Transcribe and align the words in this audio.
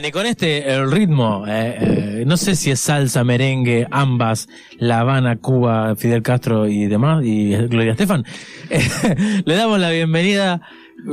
Bien, 0.00 0.08
y 0.08 0.12
con 0.12 0.24
este 0.24 0.72
el 0.72 0.90
ritmo, 0.90 1.44
eh, 1.46 1.76
eh, 1.78 2.24
no 2.26 2.38
sé 2.38 2.56
si 2.56 2.70
es 2.70 2.80
salsa, 2.80 3.22
merengue, 3.22 3.86
ambas, 3.90 4.48
La 4.78 5.00
Habana, 5.00 5.36
Cuba, 5.36 5.94
Fidel 5.94 6.22
Castro 6.22 6.66
y 6.66 6.86
demás, 6.86 7.22
y 7.22 7.54
Gloria 7.54 7.92
Estefan, 7.92 8.24
eh, 8.70 8.80
le 9.44 9.54
damos 9.54 9.78
la 9.78 9.90
bienvenida. 9.90 10.62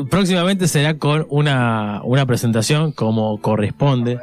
Próximamente 0.09 0.69
será 0.69 0.97
con 0.97 1.25
una, 1.29 2.01
una 2.05 2.25
presentación 2.25 2.93
como 2.93 3.41
corresponde. 3.41 4.19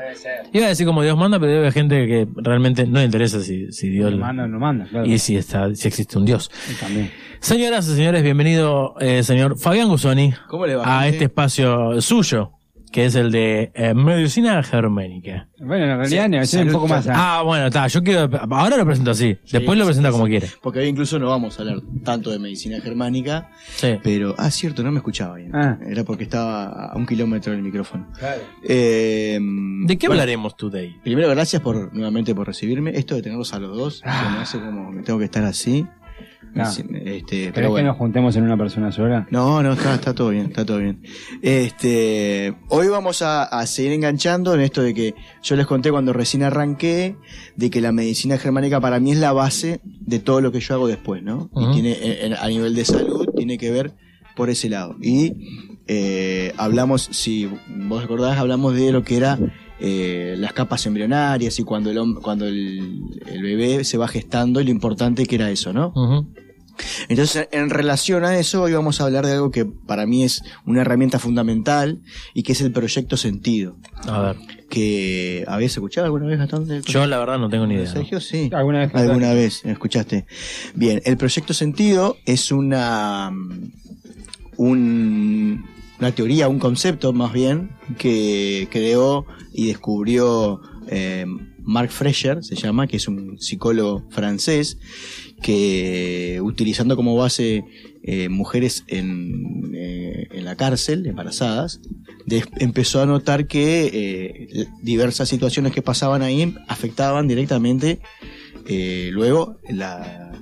Iba 0.54 0.66
a 0.66 0.68
decir 0.70 0.86
como 0.86 1.02
Dios 1.02 1.16
manda, 1.18 1.38
pero 1.38 1.48
debe 1.48 1.60
haber 1.60 1.72
gente 1.74 2.06
que 2.06 2.26
realmente 2.36 2.86
no 2.86 3.00
le 3.00 3.04
interesa 3.04 3.40
si, 3.40 3.70
si 3.70 3.90
Dios 3.90 4.12
Lo 4.12 4.18
manda, 4.18 4.46
lo 4.46 4.58
manda, 4.58 4.86
claro. 4.86 5.06
y 5.06 5.18
si 5.18 5.36
está, 5.36 5.74
si 5.74 5.88
existe 5.88 6.16
un 6.16 6.24
Dios. 6.24 6.50
Y 6.70 6.74
también. 6.74 7.10
Señoras 7.40 7.86
y 7.88 7.96
señores, 7.96 8.22
bienvenido, 8.22 8.94
eh, 9.00 9.22
señor 9.22 9.58
Fabián 9.58 9.88
Gusoni, 9.88 10.32
¿Cómo 10.48 10.66
le 10.66 10.76
va? 10.76 10.84
a 10.84 11.02
gente? 11.02 11.16
este 11.16 11.24
espacio 11.26 12.00
suyo, 12.00 12.53
que 12.94 13.06
es 13.06 13.16
el 13.16 13.32
de 13.32 13.72
eh, 13.74 13.92
medicina 13.92 14.62
germánica. 14.62 15.48
Bueno, 15.58 15.84
en 15.84 15.98
realidad 15.98 16.28
negocié 16.28 16.60
un 16.60 16.66
salud, 16.66 16.72
poco 16.74 16.86
más. 16.86 17.08
¿ah? 17.08 17.38
Ah, 17.38 17.42
bueno, 17.42 17.66
está, 17.66 17.88
yo 17.88 18.04
quiero, 18.04 18.30
ahora 18.52 18.76
lo 18.76 18.86
presento 18.86 19.10
así, 19.10 19.36
después 19.50 19.76
lo 19.76 19.84
sí, 19.84 19.88
presenta 19.88 20.10
sí, 20.10 20.12
como 20.12 20.26
sí. 20.26 20.30
quiere. 20.30 20.46
Porque 20.62 20.78
hoy 20.78 20.86
incluso 20.86 21.18
no 21.18 21.26
vamos 21.26 21.58
a 21.58 21.62
hablar 21.62 21.78
tanto 22.04 22.30
de 22.30 22.38
medicina 22.38 22.80
germánica, 22.80 23.50
Sí. 23.74 23.98
pero... 24.04 24.36
Ah, 24.38 24.48
cierto, 24.48 24.84
no 24.84 24.92
me 24.92 24.98
escuchaba 24.98 25.34
bien. 25.34 25.50
Ah. 25.56 25.76
Era 25.84 26.04
porque 26.04 26.22
estaba 26.22 26.92
a 26.92 26.96
un 26.96 27.04
kilómetro 27.04 27.50
del 27.50 27.62
micrófono. 27.62 28.06
Claro. 28.16 28.42
Eh, 28.62 29.40
¿De 29.40 29.98
qué 29.98 30.06
bueno, 30.06 30.22
hablaremos 30.22 30.56
today? 30.56 30.94
Primero, 31.02 31.28
gracias 31.30 31.60
por 31.62 31.92
nuevamente 31.92 32.32
por 32.32 32.46
recibirme. 32.46 32.92
Esto 32.96 33.16
de 33.16 33.22
tenerlos 33.22 33.52
a 33.54 33.58
los 33.58 33.76
dos, 33.76 33.96
se 33.98 34.06
me 34.06 34.38
hace 34.38 34.60
como 34.60 34.92
que 34.94 35.02
tengo 35.02 35.18
que 35.18 35.24
estar 35.24 35.42
así. 35.42 35.84
Sí, 36.66 36.82
Este, 36.92 37.22
¿Querés 37.36 37.52
pero 37.52 37.66
que 37.66 37.70
bueno. 37.72 37.88
nos 37.88 37.96
juntemos 37.96 38.36
en 38.36 38.44
una 38.44 38.56
persona 38.56 38.92
sola? 38.92 39.26
No, 39.30 39.62
no, 39.62 39.72
está, 39.72 39.94
está 39.94 40.14
todo 40.14 40.30
bien, 40.30 40.46
está 40.46 40.64
todo 40.64 40.78
bien. 40.78 41.02
Este, 41.42 42.54
hoy 42.68 42.88
vamos 42.88 43.22
a, 43.22 43.44
a 43.44 43.66
seguir 43.66 43.92
enganchando 43.92 44.54
en 44.54 44.60
esto 44.60 44.82
de 44.82 44.94
que 44.94 45.14
yo 45.42 45.56
les 45.56 45.66
conté 45.66 45.90
cuando 45.90 46.12
recién 46.12 46.42
arranqué, 46.42 47.16
de 47.56 47.70
que 47.70 47.80
la 47.80 47.92
medicina 47.92 48.38
germánica 48.38 48.80
para 48.80 49.00
mí 49.00 49.12
es 49.12 49.18
la 49.18 49.32
base 49.32 49.80
de 49.84 50.18
todo 50.18 50.40
lo 50.40 50.52
que 50.52 50.60
yo 50.60 50.74
hago 50.74 50.86
después, 50.88 51.22
¿no? 51.22 51.50
Y 51.54 51.72
tiene, 51.72 51.96
eh, 52.00 52.34
a 52.38 52.48
nivel 52.48 52.74
de 52.74 52.84
salud, 52.84 53.28
tiene 53.36 53.56
que 53.58 53.70
ver 53.70 53.92
por 54.36 54.50
ese 54.50 54.68
lado. 54.68 54.96
Y 55.00 55.76
eh, 55.86 56.52
hablamos, 56.56 57.02
si 57.12 57.48
vos 57.68 58.02
recordás, 58.02 58.38
hablamos 58.38 58.74
de 58.74 58.90
lo 58.92 59.02
que 59.04 59.16
era 59.16 59.38
eh, 59.80 60.34
las 60.38 60.52
capas 60.52 60.86
embrionarias 60.86 61.58
y 61.58 61.64
cuando 61.64 61.90
el 61.90 62.14
cuando 62.22 62.46
el, 62.46 63.02
el 63.26 63.42
bebé 63.42 63.84
se 63.84 63.98
va 63.98 64.06
gestando 64.08 64.60
y 64.60 64.64
lo 64.64 64.70
importante 64.70 65.26
que 65.26 65.34
era 65.36 65.50
eso, 65.50 65.72
¿no? 65.72 65.92
Entonces, 67.08 67.48
en 67.52 67.70
relación 67.70 68.24
a 68.24 68.36
eso, 68.36 68.62
hoy 68.62 68.72
vamos 68.72 69.00
a 69.00 69.04
hablar 69.04 69.24
de 69.24 69.32
algo 69.34 69.52
que 69.52 69.64
para 69.64 70.06
mí 70.06 70.24
es 70.24 70.42
una 70.66 70.80
herramienta 70.80 71.20
fundamental 71.20 72.00
y 72.34 72.42
que 72.42 72.50
es 72.50 72.60
el 72.62 72.72
proyecto 72.72 73.16
sentido. 73.16 73.76
A 74.08 74.20
ver, 74.20 74.36
Que 74.68 75.44
habías 75.46 75.70
escuchado 75.72 76.06
alguna 76.06 76.26
vez, 76.26 76.36
Gastón? 76.36 76.66
del 76.66 76.82
yo 76.82 77.06
la 77.06 77.18
verdad 77.18 77.38
no 77.38 77.48
tengo 77.48 77.64
ni 77.68 77.74
idea. 77.74 77.84
¿no? 77.84 77.92
Sergio, 77.92 78.20
sí. 78.20 78.50
¿Alguna 78.52 78.80
vez? 78.80 78.94
Alguna 78.94 79.32
vez, 79.34 79.64
escuchaste. 79.64 80.26
Bien, 80.74 81.00
el 81.04 81.16
proyecto 81.16 81.54
sentido 81.54 82.16
es 82.26 82.50
una, 82.50 83.30
mm, 83.30 83.70
un- 84.56 85.64
una 86.04 86.14
teoría, 86.14 86.48
un 86.48 86.58
concepto 86.58 87.14
más 87.14 87.32
bien, 87.32 87.70
que 87.96 88.68
creó 88.70 89.24
y 89.54 89.68
descubrió 89.68 90.60
eh, 90.88 91.24
Mark 91.62 91.90
Fresher, 91.90 92.44
se 92.44 92.56
llama, 92.56 92.86
que 92.86 92.98
es 92.98 93.08
un 93.08 93.40
psicólogo 93.40 94.04
francés, 94.10 94.76
que 95.42 96.40
utilizando 96.42 96.94
como 96.94 97.16
base 97.16 97.64
eh, 98.02 98.28
mujeres 98.28 98.84
en, 98.88 99.72
eh, 99.74 100.28
en 100.30 100.44
la 100.44 100.56
cárcel, 100.56 101.06
embarazadas, 101.06 101.80
empezó 102.58 103.00
a 103.00 103.06
notar 103.06 103.46
que 103.46 103.90
eh, 103.94 104.66
diversas 104.82 105.30
situaciones 105.30 105.72
que 105.72 105.80
pasaban 105.80 106.20
ahí 106.20 106.54
afectaban 106.68 107.28
directamente 107.28 108.00
luego 109.10 109.58
la, 109.68 110.32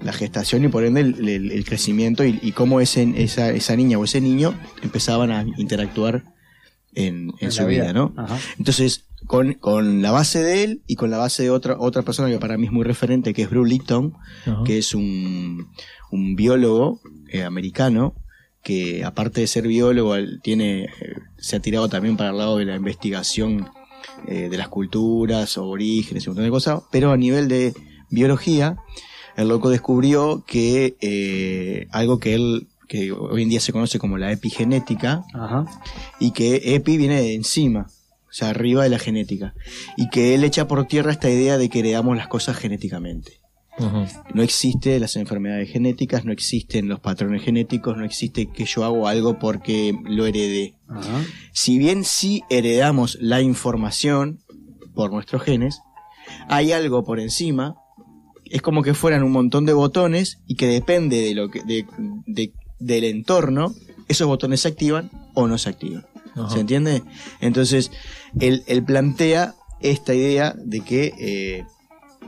la 0.00 0.12
gestación 0.12 0.64
y 0.64 0.68
por 0.68 0.84
ende 0.84 1.00
el, 1.00 1.28
el- 1.28 1.50
el 1.52 1.64
crecimiento 1.64 2.24
y, 2.24 2.38
y 2.42 2.52
cómo 2.52 2.80
ese, 2.80 3.12
esa, 3.16 3.50
esa 3.50 3.76
niña 3.76 3.98
o 3.98 4.04
ese 4.04 4.20
niño 4.20 4.54
empezaban 4.82 5.30
a 5.30 5.44
interactuar 5.56 6.24
en, 6.94 7.30
en 7.40 7.46
En 7.46 7.52
su 7.52 7.66
vida, 7.66 7.92
¿no? 7.92 8.14
Ajá. 8.16 8.38
Entonces, 8.58 9.04
con, 9.26 9.54
con 9.54 10.02
la 10.02 10.10
base 10.12 10.42
de 10.42 10.64
él 10.64 10.82
y 10.86 10.94
con 10.96 11.10
la 11.10 11.18
base 11.18 11.42
de 11.42 11.50
otra, 11.50 11.76
otra 11.78 12.02
persona 12.02 12.28
que 12.30 12.38
para 12.38 12.56
mí 12.58 12.66
es 12.66 12.72
muy 12.72 12.84
referente, 12.84 13.34
que 13.34 13.42
es 13.42 13.50
Bruce 13.50 13.70
Lipton, 13.70 14.14
Ajá. 14.46 14.62
que 14.64 14.78
es 14.78 14.94
un, 14.94 15.68
un 16.10 16.36
biólogo 16.36 17.00
eh, 17.28 17.42
americano 17.42 18.14
que 18.62 19.04
aparte 19.04 19.40
de 19.42 19.46
ser 19.46 19.66
biólogo 19.68 20.14
tiene 20.42 20.84
eh, 20.84 20.88
se 21.38 21.56
ha 21.56 21.60
tirado 21.60 21.88
también 21.88 22.16
para 22.16 22.30
el 22.30 22.38
lado 22.38 22.58
de 22.58 22.64
la 22.64 22.76
investigación 22.76 23.68
eh, 24.26 24.48
de 24.50 24.56
las 24.56 24.68
culturas, 24.68 25.56
orígenes 25.58 26.24
y 26.24 26.28
un 26.28 26.32
montón 26.34 26.44
de 26.44 26.50
cosas, 26.50 26.80
pero 26.90 27.12
a 27.12 27.16
nivel 27.16 27.46
de 27.48 27.74
biología, 28.10 28.76
el 29.36 29.48
loco 29.48 29.70
descubrió 29.70 30.44
que 30.46 30.96
eh, 31.00 31.86
algo 31.90 32.18
que 32.18 32.34
él 32.34 32.66
que 32.88 33.12
hoy 33.12 33.42
en 33.42 33.48
día 33.48 33.60
se 33.60 33.72
conoce 33.72 33.98
como 33.98 34.16
la 34.16 34.32
epigenética 34.32 35.24
Ajá. 35.34 35.66
y 36.20 36.30
que 36.30 36.74
epi 36.74 36.96
viene 36.96 37.20
de 37.20 37.34
encima, 37.34 37.88
o 38.28 38.32
sea, 38.32 38.50
arriba 38.50 38.84
de 38.84 38.90
la 38.90 38.98
genética, 38.98 39.54
y 39.96 40.08
que 40.08 40.34
él 40.34 40.44
echa 40.44 40.68
por 40.68 40.86
tierra 40.86 41.10
esta 41.10 41.28
idea 41.30 41.58
de 41.58 41.68
que 41.68 41.80
heredamos 41.80 42.16
las 42.16 42.28
cosas 42.28 42.56
genéticamente. 42.56 43.40
No 44.32 44.42
existen 44.42 45.02
las 45.02 45.16
enfermedades 45.16 45.70
genéticas, 45.70 46.24
no 46.24 46.32
existen 46.32 46.88
los 46.88 46.98
patrones 46.98 47.42
genéticos, 47.42 47.94
no 47.98 48.06
existe 48.06 48.46
que 48.46 48.64
yo 48.64 48.84
hago 48.84 49.06
algo 49.06 49.38
porque 49.38 49.94
lo 50.06 50.24
heredé. 50.24 50.76
Ajá. 50.88 51.22
Si 51.52 51.78
bien 51.78 52.02
sí 52.04 52.42
heredamos 52.48 53.18
la 53.20 53.42
información 53.42 54.38
por 54.94 55.12
nuestros 55.12 55.42
genes, 55.42 55.80
hay 56.48 56.72
algo 56.72 57.04
por 57.04 57.20
encima, 57.20 57.76
es 58.50 58.62
como 58.62 58.82
que 58.82 58.94
fueran 58.94 59.22
un 59.22 59.32
montón 59.32 59.66
de 59.66 59.72
botones 59.72 60.38
y 60.46 60.54
que 60.56 60.66
depende 60.66 61.20
de 61.22 61.34
lo 61.34 61.50
que, 61.50 61.62
de- 61.62 61.86
de- 62.26 62.52
del 62.78 63.04
entorno, 63.04 63.74
esos 64.08 64.26
botones 64.26 64.60
se 64.60 64.68
activan 64.68 65.10
o 65.34 65.46
no 65.46 65.58
se 65.58 65.70
activan. 65.70 66.04
Ajá. 66.34 66.50
¿Se 66.50 66.60
entiende? 66.60 67.02
Entonces, 67.40 67.90
él, 68.40 68.62
él 68.66 68.84
plantea 68.84 69.54
esta 69.80 70.14
idea 70.14 70.54
de 70.58 70.80
que 70.80 71.12
eh, 71.18 71.64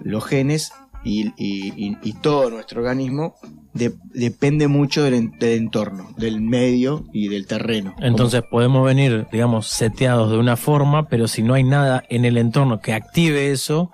los 0.03 0.25
genes 0.25 0.73
y, 1.05 1.33
y- 1.37 2.13
todo 2.23 2.51
nuestro 2.51 2.81
organismo 2.81 3.35
de- 3.73 3.95
depende 4.13 4.67
mucho 4.69 5.03
del, 5.03 5.15
en- 5.15 5.31
del 5.39 5.59
entorno, 5.59 6.09
del 6.17 6.41
medio 6.41 7.05
y 7.13 7.29
del 7.29 7.47
terreno. 7.47 7.95
Entonces 8.01 8.43
podemos 8.51 8.85
venir, 8.85 9.27
digamos, 9.31 9.69
seteados 9.69 10.31
de 10.31 10.39
una 10.39 10.57
forma, 10.57 11.09
pero 11.09 11.29
si 11.29 11.43
no 11.43 11.55
hay 11.55 11.65
nada 11.65 12.03
en 12.09 12.25
el 12.25 12.37
entorno 12.39 12.81
que 12.81 12.93
active 12.95 13.51
eso, 13.53 13.91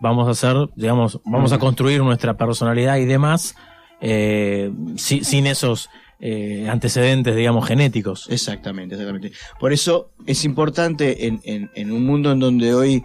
vamos 0.00 0.28
a 0.28 0.30
hacer, 0.32 0.68
digamos, 0.76 1.20
vamos 1.24 1.52
a 1.52 1.58
construir 1.58 2.02
nuestra 2.02 2.36
personalidad 2.36 2.96
y 2.98 3.04
demás 3.04 3.54
eh, 4.00 4.70
si- 4.96 5.24
sin 5.24 5.46
esos 5.46 5.88
eh, 6.20 6.66
antecedentes, 6.70 7.36
digamos, 7.36 7.66
genéticos. 7.66 8.26
Exactamente, 8.30 8.94
exactamente. 8.94 9.32
Por 9.60 9.72
eso 9.72 10.10
es 10.26 10.44
importante 10.44 11.26
en, 11.26 11.40
en- 11.44 11.70
en 11.74 11.92
un 11.92 12.06
mundo 12.06 12.32
en 12.32 12.38
donde 12.40 12.74
hoy 12.74 13.04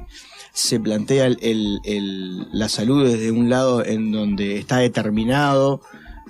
se 0.53 0.79
plantea 0.79 1.25
el- 1.27 1.37
el- 1.41 1.79
el- 1.85 2.47
la 2.51 2.69
salud 2.69 3.05
desde 3.05 3.31
un 3.31 3.49
lado 3.49 3.85
en 3.85 4.11
donde 4.11 4.57
está 4.57 4.77
determinado 4.77 5.81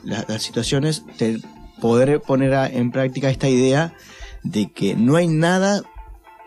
la- 0.03 0.25
las 0.27 0.41
situaciones, 0.43 1.03
te- 1.17 1.39
poder 1.81 2.19
poner 2.21 2.53
a- 2.55 2.67
en 2.67 2.91
práctica 2.91 3.29
esta 3.29 3.49
idea 3.49 3.93
de 4.43 4.71
que 4.71 4.95
no 4.95 5.15
hay 5.17 5.27
nada 5.27 5.81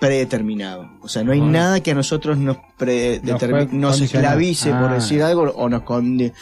predeterminado. 0.06 0.90
O 1.02 1.08
sea, 1.08 1.22
no 1.24 1.32
hay 1.32 1.40
nada 1.40 1.80
que 1.80 1.90
a 1.92 1.94
nosotros 1.94 2.38
nos, 2.38 2.56
Nos 3.22 3.72
nos 3.72 4.00
esclavice, 4.00 4.70
por 4.70 4.90
Ah. 4.90 4.94
decir 4.94 5.22
algo, 5.22 5.42
o 5.56 5.68
nos, 5.68 5.82
condi- 5.82 6.32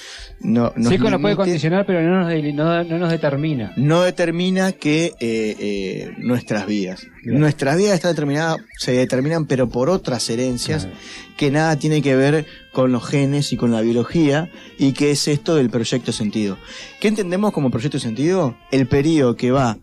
no, 0.41 0.73
nos 0.77 0.89
Sí 0.93 0.99
nos 0.99 1.21
puede 1.21 1.37
condicionar, 1.37 1.87
pero 1.87 2.03
no 2.03 2.21
nos, 2.21 2.29
de- 2.29 2.53
no, 2.53 2.85
no 2.85 2.99
nos 2.99 3.11
determina. 3.11 3.73
no 3.77 4.03
determina 4.03 4.73
que 4.73 5.13
eh, 5.21 5.57
eh, 5.61 6.11
nuestras 6.19 6.67
vidas. 6.67 7.07
Claro. 7.23 7.39
Nuestras 7.39 7.77
vidas 7.77 7.95
están 7.95 8.13
determinadas, 8.13 8.59
se 8.79 8.93
determinan, 8.93 9.47
pero 9.47 9.69
por 9.69 9.89
otras 9.91 10.29
herencias 10.31 10.85
Claro. 10.85 10.99
que 11.37 11.51
nada 11.51 11.77
tiene 11.77 12.03
que 12.03 12.17
ver 12.17 12.47
con 12.73 12.91
los 12.91 13.07
genes 13.07 13.53
y 13.53 13.57
con 13.57 13.71
la 13.71 13.81
biología, 13.81 14.51
y 14.79 14.93
que 14.93 15.11
es 15.13 15.29
esto 15.29 15.55
del 15.55 15.71
proyecto 15.71 16.11
sentido. 16.13 16.59
¿Qué 17.01 17.09
entendemos 17.09 17.53
como 17.53 17.71
proyecto 17.71 17.99
sentido? 17.99 18.57
El 18.71 18.87
periodo 18.87 19.37
que 19.37 19.51
va 19.53 19.79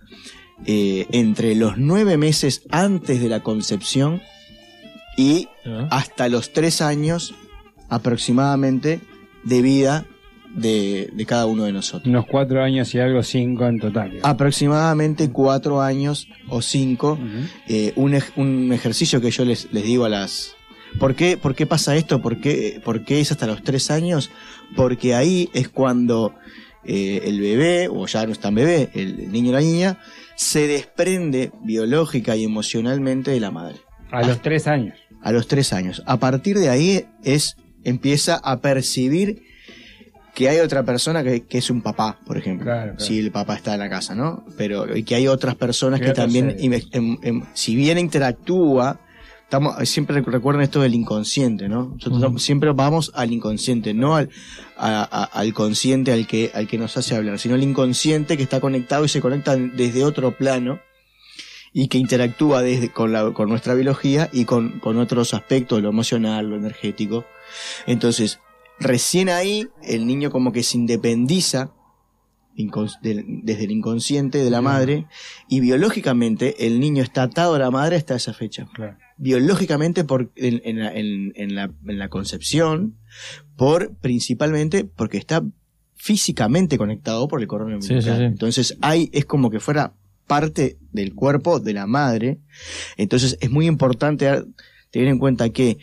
eh, 0.66 1.08
entre 1.12 1.56
los 1.56 1.78
nueve 1.78 2.18
meses 2.18 2.64
antes 2.72 3.22
de 3.22 3.30
la 3.30 3.42
concepción 3.42 4.22
y 5.18 5.48
hasta 5.90 6.30
los 6.30 6.54
tres 6.54 6.82
años 6.82 7.34
aproximadamente 7.90 9.02
de 9.44 9.62
vida 9.62 10.06
de, 10.56 11.10
de 11.14 11.26
cada 11.26 11.46
uno 11.46 11.66
de 11.66 11.72
nosotros. 11.72 12.08
Unos 12.08 12.26
cuatro 12.26 12.64
años 12.64 12.94
y 12.96 13.00
algo, 13.00 13.22
cinco 13.24 13.68
en 13.68 13.80
total. 13.80 14.20
aproximadamente 14.24 15.30
cuatro 15.30 15.82
años 15.82 16.28
o 16.48 16.62
cinco, 16.62 17.20
eh, 17.68 17.94
un, 17.96 18.18
un 18.36 18.74
ejercicio 18.74 19.22
que 19.22 19.32
yo 19.32 19.46
les, 19.46 19.72
les 19.72 19.84
digo 19.84 20.06
a 20.06 20.10
las... 20.10 20.56
¿Por 20.98 21.14
qué, 21.14 21.38
¿Por 21.38 21.54
qué 21.54 21.68
pasa 21.68 21.96
esto? 21.96 22.20
¿Por 22.20 22.42
qué, 22.42 22.82
por 22.84 23.06
qué 23.06 23.20
es 23.20 23.32
hasta 23.32 23.46
los 23.46 23.62
tres 23.62 23.92
años? 23.92 24.32
Porque 24.76 25.14
ahí 25.14 25.50
es 25.54 25.70
cuando 25.70 26.34
eh, 26.90 27.22
el 27.26 27.40
bebé, 27.40 27.88
o 27.88 28.06
ya 28.08 28.26
no 28.26 28.32
es 28.32 28.40
tan 28.40 28.56
bebé, 28.56 28.90
el 28.96 29.32
niño 29.32 29.52
o 29.52 29.54
la 29.54 29.60
niña, 29.62 29.98
se 30.36 30.68
desprende 30.68 31.52
biológica 31.64 32.36
y 32.36 32.44
emocionalmente 32.44 33.32
de 33.32 33.40
la 33.40 33.52
madre. 33.52 33.76
A 34.12 34.24
los 34.24 34.42
tres 34.42 34.66
años. 34.68 34.96
a 35.22 35.32
los 35.32 35.48
tres 35.48 35.72
años. 35.74 36.02
A 36.08 36.18
partir 36.18 36.58
de 36.58 36.70
ahí 36.70 37.06
es, 37.24 37.56
empieza 37.84 38.36
a 38.38 38.60
percibir 38.60 39.44
que 40.34 40.48
hay 40.50 40.60
otra 40.60 40.84
persona 40.84 41.24
que, 41.24 41.42
que 41.46 41.58
es 41.58 41.70
un 41.70 41.82
papá, 41.82 42.20
por 42.26 42.38
ejemplo. 42.38 42.64
Claro, 42.66 42.92
claro. 42.94 43.00
Si 43.00 43.20
el 43.20 43.30
papá 43.32 43.56
está 43.56 43.74
en 43.74 43.80
la 43.82 43.90
casa, 43.90 44.16
¿no? 44.16 44.46
Pero 44.58 44.96
y 44.96 45.04
que 45.04 45.16
hay 45.16 45.28
otras 45.28 45.56
personas 45.56 46.00
que 46.00 46.12
también, 46.14 46.56
em- 46.60 47.18
em- 47.22 47.44
si 47.54 47.76
bien 47.76 47.98
interactúa, 48.00 49.00
estamos, 49.50 49.90
siempre 49.90 50.22
recuerden 50.22 50.62
esto 50.62 50.80
del 50.81 50.94
inconsciente, 50.94 51.68
¿no? 51.68 51.96
Nosotros 51.96 52.44
siempre 52.44 52.72
vamos 52.72 53.12
al 53.16 53.34
inconsciente, 53.34 53.96
no 53.96 54.16
al, 54.16 54.30
a- 54.78 55.01
a- 55.01 55.24
al 55.24 55.54
consciente 55.56 56.12
al 56.12 56.28
que, 56.28 56.51
al 56.54 56.68
que 56.68 56.78
nos 56.78 56.96
hace 56.98 57.16
hablar, 57.16 57.40
sino 57.40 57.56
al 57.56 57.63
inconsciente 57.63 58.38
que 58.38 58.44
está 58.44 58.60
conectado 58.62 59.06
y 59.06 59.10
se 59.10 59.22
conecta 59.22 59.56
desde 59.56 60.04
otro 60.04 60.38
plano 60.38 60.80
y 61.74 61.88
que 61.88 61.98
interactúa 61.98 62.62
desde, 62.62 62.90
con, 62.92 63.12
la, 63.12 63.31
con 63.34 63.50
nuestra 63.50 63.74
biología 63.74 64.30
y 64.31 64.46
con, 64.46 64.80
con 64.80 64.98
otros 65.00 65.34
aspectos, 65.34 65.81
lo 65.81 65.90
emocional, 65.90 66.48
lo 66.48 66.56
energético. 66.56 67.25
Entonces, 67.88 68.40
recién 68.80 69.30
ahí 69.30 69.68
el 69.84 70.06
niño 70.06 70.30
como 70.30 70.52
que 70.52 70.62
se 70.62 70.78
independiza 70.78 71.72
desde 72.56 73.63
el 73.63 73.72
inconsciente 73.72 74.38
de 74.40 74.50
la 74.50 74.62
madre 74.62 75.06
y 75.48 75.60
biológicamente 75.62 76.68
el 76.68 76.80
niño 76.80 77.01
está 77.04 77.24
atado 77.24 77.56
a 77.56 77.60
la 77.60 77.72
madre 77.72 77.96
hasta 77.96 78.16
esa 78.16 78.34
fecha. 78.34 78.68
Claro. 78.74 78.98
Biológicamente 79.18 80.04
por, 80.04 80.31
en, 80.36 80.62
en 80.66 80.80
la, 80.80 80.94
en- 80.94 81.31
en 81.36 81.56
la- 81.56 81.72
en 81.88 82.00
la 82.00 82.10
concepción, 82.10 82.98
por 83.56 83.96
principalmente 83.98 84.84
porque 84.84 85.18
está 85.18 85.44
físicamente 85.96 86.78
conectado 86.78 87.28
por 87.28 87.42
el 87.42 87.48
cordón 87.48 87.81
Sí, 87.81 87.88
sí, 87.90 87.94
umbilical. 87.94 88.18
sí. 88.18 88.24
Entonces 88.24 88.78
hay, 88.81 89.10
es 89.13 89.25
como 89.25 89.50
que 89.50 89.60
fuera 89.60 89.94
parte 90.28 90.78
del 90.92 91.16
cuerpo 91.16 91.60
de 91.60 91.74
la 91.74 91.88
madre. 91.88 92.40
Entonces 92.98 93.38
es 93.42 93.50
muy 93.52 93.68
importante 93.68 94.44
tener 94.92 95.07
en 95.07 95.19
cuenta 95.19 95.50
que 95.50 95.78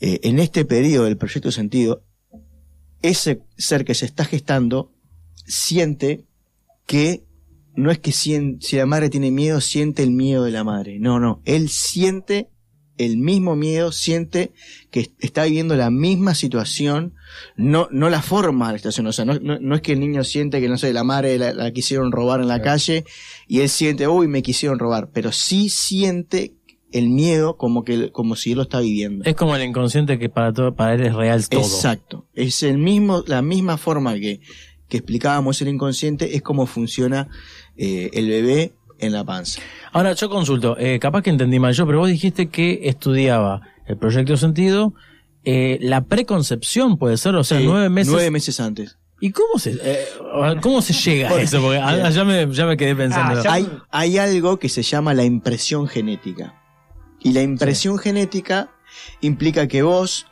eh, 0.00 0.20
en 0.22 0.38
este 0.38 0.64
periodo 0.64 1.04
del 1.04 1.16
proyecto 1.16 1.50
sentido, 1.50 2.02
ese 3.02 3.42
ser 3.56 3.84
que 3.84 3.94
se 3.94 4.06
está 4.06 4.24
gestando 4.24 4.92
siente 5.50 6.24
que 6.86 7.24
no 7.74 7.90
es 7.90 7.98
que 7.98 8.12
sien- 8.12 8.58
si 8.60 8.76
la 8.76 8.86
madre 8.86 9.10
tiene 9.10 9.30
miedo, 9.30 9.60
siente 9.60 10.02
el 10.02 10.10
miedo 10.10 10.44
de 10.44 10.50
la 10.50 10.64
madre. 10.64 10.98
No, 10.98 11.20
no. 11.20 11.40
Él 11.44 11.68
siente 11.68 12.48
el 12.98 13.16
mismo 13.16 13.56
miedo, 13.56 13.92
siente 13.92 14.52
que 14.90 15.00
est- 15.00 15.14
está 15.24 15.44
viviendo 15.44 15.74
la 15.76 15.88
misma 15.90 16.34
situación, 16.34 17.14
no, 17.56 17.88
no 17.90 18.10
la 18.10 18.20
forma 18.20 18.66
de 18.66 18.72
la 18.74 18.78
situación. 18.78 19.06
O 19.06 19.12
sea, 19.12 19.24
no, 19.24 19.38
no- 19.38 19.58
no 19.58 19.74
es 19.74 19.80
que 19.82 19.92
el 19.92 20.00
niño 20.00 20.24
siente 20.24 20.60
que, 20.60 20.68
no 20.68 20.76
sé, 20.76 20.92
la 20.92 21.04
madre 21.04 21.38
la, 21.38 21.52
la 21.54 21.70
quisieron 21.72 22.12
robar 22.12 22.40
en 22.40 22.48
la 22.48 22.60
calle 22.60 23.04
y 23.46 23.60
él 23.60 23.68
siente, 23.70 24.06
uy, 24.08 24.26
me 24.28 24.42
quisieron 24.42 24.78
robar. 24.78 25.08
Pero 25.12 25.32
sí 25.32 25.70
siente 25.70 26.54
el 26.92 27.08
miedo 27.08 27.56
como 27.56 27.84
que, 27.84 28.10
como 28.10 28.34
si 28.36 28.50
él 28.50 28.56
lo 28.56 28.62
está 28.64 28.80
viviendo. 28.80 29.24
Es 29.24 29.36
como 29.36 29.54
el 29.56 29.62
inconsciente 29.62 30.18
que 30.18 30.28
para 30.28 30.52
todo, 30.52 30.74
para 30.74 30.94
él 30.94 31.06
es 31.06 31.14
real 31.14 31.48
todo. 31.48 31.60
Exacto. 31.60 32.26
Es 32.34 32.62
el 32.64 32.76
mismo, 32.78 33.22
la 33.28 33.40
misma 33.42 33.78
forma 33.78 34.14
que, 34.16 34.40
que 34.90 34.98
explicábamos 34.98 35.62
el 35.62 35.68
inconsciente, 35.68 36.36
es 36.36 36.42
como 36.42 36.66
funciona 36.66 37.28
eh, 37.78 38.10
el 38.12 38.28
bebé 38.28 38.74
en 38.98 39.12
la 39.12 39.24
panza. 39.24 39.62
Ahora, 39.92 40.12
yo 40.12 40.28
consulto, 40.28 40.76
eh, 40.78 40.98
capaz 41.00 41.22
que 41.22 41.30
entendí 41.30 41.58
mal 41.58 41.72
yo, 41.72 41.86
pero 41.86 42.00
vos 42.00 42.08
dijiste 42.08 42.50
que 42.50 42.80
estudiaba 42.84 43.62
el 43.86 43.96
proyecto 43.96 44.36
sentido, 44.36 44.92
eh, 45.44 45.78
la 45.80 46.02
preconcepción 46.02 46.98
puede 46.98 47.16
ser, 47.16 47.34
o 47.36 47.42
sea, 47.44 47.58
Sí, 47.58 47.64
nueve 47.66 47.88
meses. 47.88 48.12
Nueve 48.12 48.30
meses 48.30 48.60
antes. 48.60 48.98
¿Y 49.22 49.32
cómo 49.32 49.58
se, 49.58 49.78
eh, 49.82 50.04
cómo 50.62 50.80
se 50.82 50.92
llega 50.94 51.30
a 51.30 51.40
eso? 51.40 51.60
Porque 51.60 51.78
ah, 51.78 52.08
ya, 52.10 52.24
me, 52.24 52.50
ya 52.52 52.66
me 52.66 52.76
quedé 52.76 52.94
pensando. 52.96 53.38
Ah, 53.40 53.42
ya- 53.44 53.52
Hay, 53.52 53.68
hay 53.90 54.18
algo 54.18 54.58
que 54.58 54.68
se 54.68 54.82
llama 54.82 55.12
la 55.14 55.24
impresión 55.24 55.86
genética. 55.88 56.54
Y 57.22 57.32
la 57.32 57.42
impresión 57.42 57.98
genética 57.98 58.70
implica 59.20 59.66
que 59.68 59.82
vos 59.82 60.26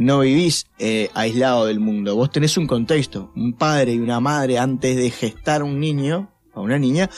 no 0.00 0.20
vivís 0.20 0.66
eh, 0.78 1.10
aislado 1.12 1.66
del 1.66 1.78
mundo. 1.78 2.16
Vos 2.16 2.30
tenés 2.30 2.56
un 2.56 2.66
contexto. 2.66 3.30
Un 3.36 3.52
padre 3.52 3.92
y 3.92 3.98
una 3.98 4.18
madre 4.18 4.58
antes 4.58 4.96
de 4.96 5.10
gestar 5.10 5.62
un 5.62 5.78
niño, 5.78 6.32
a 6.54 6.60
una 6.60 6.78
niña, 6.78 7.10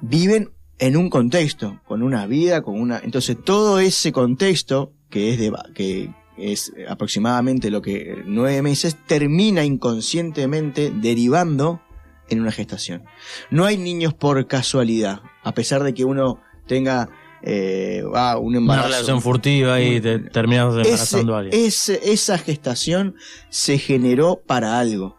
viven 0.00 0.52
en 0.78 0.96
un 0.96 1.10
contexto, 1.10 1.80
con 1.84 2.04
una 2.04 2.26
vida, 2.26 2.62
con 2.62 2.80
una. 2.80 3.00
Entonces 3.02 3.36
todo 3.44 3.80
ese 3.80 4.12
contexto, 4.12 4.92
que 5.10 5.34
es 5.34 5.40
de 5.40 5.52
que 5.74 6.10
es 6.38 6.72
aproximadamente 6.88 7.68
lo 7.68 7.82
que 7.82 8.22
nueve 8.26 8.62
meses, 8.62 8.96
termina 9.08 9.64
inconscientemente 9.64 10.92
derivando 10.94 11.82
en 12.28 12.40
una 12.40 12.52
gestación. 12.52 13.02
No 13.50 13.64
hay 13.64 13.76
niños 13.76 14.14
por 14.14 14.46
casualidad, 14.46 15.20
a 15.42 15.52
pesar 15.52 15.82
de 15.82 15.94
que 15.94 16.04
uno 16.04 16.40
tenga 16.68 17.10
eh, 17.42 18.02
ah, 18.14 18.38
un 18.38 18.48
Una 18.48 18.58
embarazo. 18.58 18.88
relación 18.88 19.20
furtiva 19.22 19.80
y 19.80 20.00
te 20.00 20.18
terminas 20.18 20.68
Ese- 20.74 20.80
embarazando 20.88 21.34
a 21.34 21.38
alguien. 21.40 21.64
ese- 21.66 22.00
esa 22.12 22.38
gestación 22.38 23.14
se 23.48 23.78
generó 23.78 24.40
para 24.46 24.78
algo. 24.78 25.16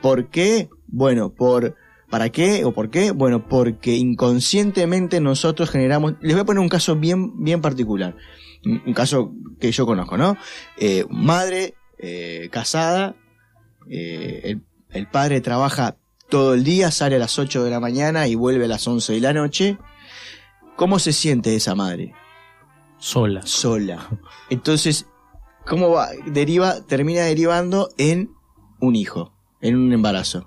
¿Por 0.00 0.28
qué? 0.30 0.68
Bueno, 0.88 1.32
por 1.34 1.76
¿para 2.10 2.28
qué 2.30 2.64
o 2.64 2.72
por 2.72 2.90
qué? 2.90 3.10
Bueno, 3.10 3.48
porque 3.48 3.94
inconscientemente 3.96 5.20
nosotros 5.20 5.70
generamos. 5.70 6.14
Les 6.20 6.34
voy 6.34 6.42
a 6.42 6.44
poner 6.44 6.60
un 6.60 6.68
caso 6.68 6.96
bien, 6.96 7.42
bien 7.42 7.60
particular, 7.62 8.14
un, 8.66 8.82
un 8.86 8.92
caso 8.94 9.32
que 9.60 9.72
yo 9.72 9.86
conozco, 9.86 10.16
¿no? 10.18 10.36
Eh, 10.78 11.04
madre 11.08 11.74
eh, 11.98 12.48
casada, 12.50 13.14
eh, 13.88 14.40
el, 14.44 14.62
el 14.90 15.06
padre 15.08 15.40
trabaja 15.40 15.96
todo 16.28 16.54
el 16.54 16.64
día, 16.64 16.90
sale 16.90 17.16
a 17.16 17.18
las 17.18 17.38
8 17.38 17.62
de 17.64 17.70
la 17.70 17.78
mañana 17.80 18.26
y 18.26 18.34
vuelve 18.34 18.64
a 18.64 18.68
las 18.68 18.86
11 18.88 19.12
de 19.14 19.20
la 19.20 19.32
noche. 19.32 19.78
¿Cómo 20.76 20.98
se 20.98 21.12
siente 21.12 21.54
esa 21.54 21.74
madre? 21.74 22.12
Sola. 22.98 23.42
sola. 23.44 24.08
Entonces, 24.50 25.06
¿cómo 25.66 25.90
va? 25.90 26.08
Deriva, 26.26 26.84
termina 26.86 27.22
derivando 27.22 27.90
en 27.98 28.30
un 28.80 28.96
hijo, 28.96 29.32
en 29.60 29.76
un 29.76 29.92
embarazo. 29.92 30.46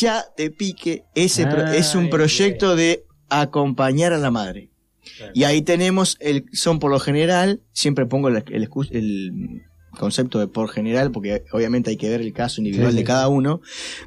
Ya 0.00 0.24
de 0.36 0.50
pique, 0.50 1.04
ese 1.14 1.46
pro- 1.46 1.66
es 1.66 1.94
un 1.94 2.10
proyecto 2.10 2.74
de 2.76 3.04
acompañar 3.28 4.12
a 4.12 4.18
la 4.18 4.30
madre. 4.30 4.70
Claro. 5.16 5.32
Y 5.34 5.44
ahí 5.44 5.62
tenemos, 5.62 6.16
el, 6.20 6.46
son 6.52 6.78
por 6.80 6.90
lo 6.90 6.98
general, 6.98 7.62
siempre 7.72 8.06
pongo 8.06 8.28
el, 8.28 8.36
el 8.48 8.68
excu- 8.68 8.88
el 8.90 9.62
concepto 9.96 10.38
de 10.40 10.48
por 10.48 10.68
general, 10.68 11.12
porque 11.12 11.44
obviamente 11.52 11.90
hay 11.90 11.96
que 11.96 12.08
ver 12.08 12.20
el 12.20 12.32
caso 12.32 12.60
individual 12.60 12.90
Sí, 12.90 12.96
de 12.96 13.02
sí, 13.02 13.06
cada 13.06 13.28
uno, 13.28 13.60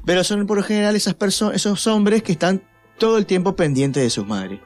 pero 0.04 0.22
son 0.24 0.46
por 0.46 0.58
lo 0.58 0.62
general 0.62 0.94
esas 0.96 1.14
personas, 1.14 1.56
esos 1.56 1.86
hombres 1.86 2.22
que 2.22 2.32
están 2.32 2.62
todo 2.98 3.16
el 3.16 3.24
tiempo 3.26 3.56
pendientes 3.56 4.02
de 4.02 4.10
sus 4.10 4.26
madres. 4.26 4.60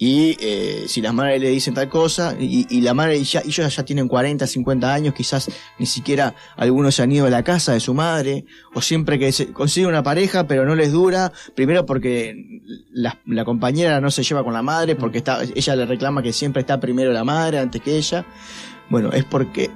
Y 0.00 0.36
eh, 0.40 0.84
si 0.86 1.00
las 1.00 1.12
madres 1.12 1.40
le 1.40 1.48
dicen 1.48 1.74
tal 1.74 1.88
cosa, 1.88 2.36
y, 2.38 2.66
y 2.70 2.80
la 2.82 2.94
madre 2.94 3.22
ya, 3.24 3.40
ellos 3.40 3.74
ya 3.74 3.84
tienen 3.84 4.06
40, 4.06 4.46
50 4.46 4.94
años, 4.94 5.12
quizás 5.12 5.50
ni 5.78 5.86
siquiera 5.86 6.36
algunos 6.56 6.94
se 6.94 7.02
han 7.02 7.10
ido 7.10 7.24
de 7.24 7.32
la 7.32 7.42
casa 7.42 7.72
de 7.72 7.80
su 7.80 7.94
madre, 7.94 8.44
o 8.74 8.80
siempre 8.80 9.18
que 9.18 9.32
se 9.32 9.52
consigue 9.52 9.88
una 9.88 10.04
pareja, 10.04 10.46
pero 10.46 10.64
no 10.64 10.76
les 10.76 10.92
dura, 10.92 11.32
primero 11.56 11.84
porque 11.84 12.60
la, 12.92 13.18
la 13.26 13.44
compañera 13.44 14.00
no 14.00 14.12
se 14.12 14.22
lleva 14.22 14.44
con 14.44 14.52
la 14.52 14.62
madre, 14.62 14.94
porque 14.94 15.18
está, 15.18 15.40
ella 15.42 15.74
le 15.74 15.84
reclama 15.84 16.22
que 16.22 16.32
siempre 16.32 16.60
está 16.60 16.78
primero 16.78 17.12
la 17.12 17.24
madre 17.24 17.58
antes 17.58 17.82
que 17.82 17.96
ella. 17.96 18.24
Bueno, 18.90 19.10
es 19.12 19.24
porque 19.24 19.68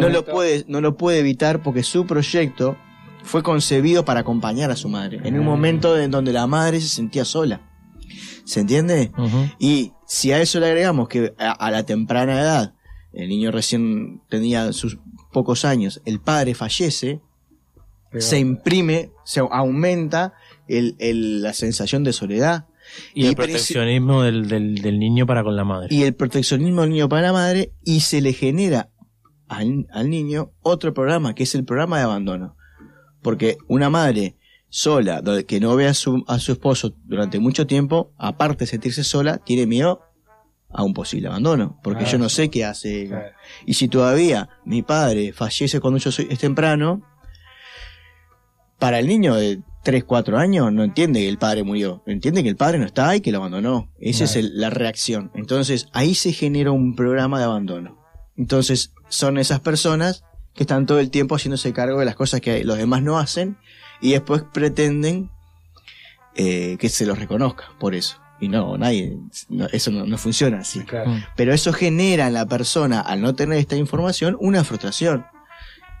no 0.00 0.08
lo 0.10 0.24
puede, 0.26 0.64
no 0.68 0.80
lo 0.82 0.96
puede 0.98 1.20
evitar 1.20 1.62
porque 1.62 1.82
su 1.82 2.06
proyecto 2.06 2.76
fue 3.22 3.42
concebido 3.42 4.04
para 4.04 4.20
acompañar 4.20 4.70
a 4.70 4.76
su 4.76 4.88
madre, 4.90 5.20
en 5.24 5.36
un 5.36 5.40
Ah. 5.42 5.50
momento 5.50 5.98
en 5.98 6.10
donde 6.10 6.32
la 6.32 6.46
madre 6.46 6.80
se 6.82 6.88
sentía 6.88 7.24
sola. 7.24 7.60
¿Se 8.44 8.60
entiende? 8.60 9.12
Y 9.58 9.92
si 10.06 10.32
a 10.32 10.40
eso 10.40 10.58
le 10.60 10.66
agregamos 10.66 11.08
que 11.08 11.32
a, 11.38 11.52
a 11.52 11.70
la 11.70 11.84
temprana 11.84 12.40
edad, 12.40 12.74
el 13.12 13.28
niño 13.28 13.50
recién 13.50 14.20
tenía 14.28 14.72
sus 14.72 14.98
pocos 15.32 15.64
años, 15.64 16.00
el 16.04 16.20
padre 16.20 16.54
fallece, 16.54 17.20
pero- 18.10 18.22
se 18.22 18.38
imprime, 18.38 19.10
se 19.24 19.40
aumenta 19.40 20.34
el, 20.68 20.96
el- 20.98 21.42
la 21.42 21.52
sensación 21.52 22.04
de 22.04 22.12
soledad 22.12 22.66
Y, 23.14 23.26
el 23.26 23.32
princi- 23.32 23.36
proteccionismo 23.36 24.22
del, 24.22 24.48
del, 24.48 24.74
del 24.82 24.98
niño 24.98 25.26
para 25.26 25.42
con 25.44 25.56
la 25.56 25.64
madre. 25.64 25.88
y 25.90 26.02
el 26.02 26.14
proteccionismo 26.14 26.82
del 26.82 26.90
niño 26.90 27.08
para 27.08 27.22
la 27.22 27.32
madre 27.32 27.72
y 27.84 28.00
se 28.00 28.20
le 28.20 28.32
genera 28.32 28.90
al, 29.48 29.86
al 29.92 30.10
niño 30.10 30.50
otro 30.62 30.92
programa 30.94 31.34
que 31.34 31.44
es 31.44 31.54
el 31.54 31.64
programa 31.64 31.98
de 31.98 32.04
abandono. 32.04 32.56
Porque 33.22 33.56
una 33.68 33.88
madre 33.88 34.36
sola, 34.74 35.22
que 35.46 35.60
no 35.60 35.76
ve 35.76 35.86
a 35.86 35.92
su, 35.92 36.24
a 36.28 36.38
su 36.38 36.52
esposo 36.52 36.94
durante 37.04 37.38
mucho 37.38 37.66
tiempo, 37.66 38.14
aparte 38.16 38.60
de 38.64 38.68
sentirse 38.70 39.04
sola, 39.04 39.36
tiene 39.36 39.66
miedo 39.66 40.00
a 40.70 40.82
un 40.82 40.94
posible 40.94 41.28
abandono. 41.28 41.78
Porque 41.82 42.04
Ah, 42.04 42.08
yo 42.08 42.16
no 42.18 42.30
sé 42.30 42.48
qué 42.48 42.64
hace. 42.64 43.06
Claro. 43.08 43.26
Y 43.66 43.74
si 43.74 43.88
todavía 43.88 44.48
mi 44.64 44.80
padre 44.82 45.34
fallece 45.34 45.78
cuando 45.78 45.98
yo 45.98 46.10
soy, 46.10 46.26
es 46.30 46.38
temprano, 46.38 47.02
para 48.78 48.98
el 48.98 49.06
niño 49.08 49.34
de 49.34 49.60
3, 49.84 50.04
4 50.04 50.38
años 50.38 50.72
no 50.72 50.84
entiende 50.84 51.20
que 51.20 51.28
el 51.28 51.36
padre 51.36 51.64
murió. 51.64 52.02
Entiende 52.06 52.42
que 52.42 52.48
el 52.48 52.56
padre 52.56 52.78
no 52.78 52.86
está 52.86 53.14
y 53.14 53.20
que 53.20 53.30
lo 53.30 53.38
abandonó. 53.38 53.92
Esa 54.00 54.24
es 54.24 54.36
el- 54.36 54.58
la 54.58 54.70
reacción. 54.70 55.30
Entonces 55.34 55.88
ahí 55.92 56.14
se 56.14 56.32
genera 56.32 56.70
un 56.72 56.96
programa 56.96 57.38
de 57.38 57.44
abandono. 57.44 57.98
Entonces 58.38 58.94
son 59.10 59.36
esas 59.36 59.60
personas 59.60 60.24
que 60.54 60.62
están 60.62 60.86
todo 60.86 60.98
el 61.00 61.10
tiempo 61.10 61.34
haciéndose 61.36 61.72
cargo 61.74 61.98
de 61.98 62.06
las 62.06 62.14
cosas 62.16 62.40
que 62.40 62.64
los 62.64 62.78
demás 62.78 63.02
no 63.02 63.18
hacen 63.18 63.58
y 64.02 64.12
después 64.12 64.42
pretenden 64.52 65.30
eh, 66.34 66.76
que 66.78 66.88
se 66.88 67.06
los 67.06 67.18
reconozca 67.18 67.64
por 67.78 67.94
eso. 67.94 68.18
Y 68.40 68.48
no, 68.48 68.76
nadie, 68.76 69.16
no, 69.48 69.66
eso 69.66 69.90
no, 69.92 70.04
no 70.04 70.18
funciona 70.18 70.58
así. 70.58 70.80
Claro. 70.80 71.10
Mm. 71.10 71.22
Pero 71.36 71.54
eso 71.54 71.72
genera 71.72 72.26
en 72.26 72.34
la 72.34 72.46
persona, 72.46 73.00
al 73.00 73.20
no 73.20 73.34
tener 73.34 73.58
esta 73.58 73.76
información, 73.76 74.36
una 74.40 74.64
frustración. 74.64 75.24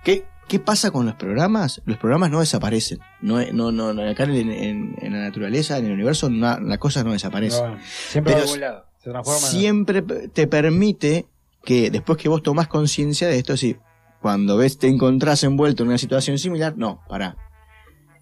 ¿Qué, 0.02 0.24
qué 0.48 0.58
pasa 0.58 0.90
con 0.90 1.06
los 1.06 1.14
programas? 1.14 1.80
Los 1.84 1.98
programas 1.98 2.30
no 2.32 2.40
desaparecen. 2.40 2.98
No, 3.20 3.40
no, 3.52 3.70
no, 3.70 3.94
no, 3.94 4.10
acá 4.10 4.24
en, 4.24 4.50
en- 4.50 4.96
en 5.00 5.12
la 5.12 5.20
naturaleza, 5.20 5.78
en 5.78 5.86
el 5.86 5.92
universo, 5.92 6.28
na- 6.30 6.58
la 6.60 6.78
cosa 6.78 7.04
no 7.04 7.12
desaparece. 7.12 7.62
No, 7.62 7.78
siempre 8.08 8.32
va 8.34 8.38
Pero 8.38 8.38
a 8.40 8.42
algún 8.52 8.60
lado. 8.60 8.86
Se 9.04 9.10
transforma 9.10 9.40
Siempre 9.46 10.02
te 10.02 10.46
permite 10.48 11.26
que 11.64 11.90
después 11.90 12.18
que 12.18 12.28
vos 12.28 12.42
tomás 12.42 12.66
conciencia 12.66 13.28
de 13.28 13.38
esto, 13.38 13.56
sí, 13.56 13.76
cuando 14.20 14.56
ves 14.56 14.78
te 14.78 14.88
encontrás 14.88 15.44
envuelto 15.44 15.84
en 15.84 15.90
una 15.90 15.98
situación 15.98 16.38
similar, 16.38 16.74
no, 16.76 17.02
pará. 17.08 17.36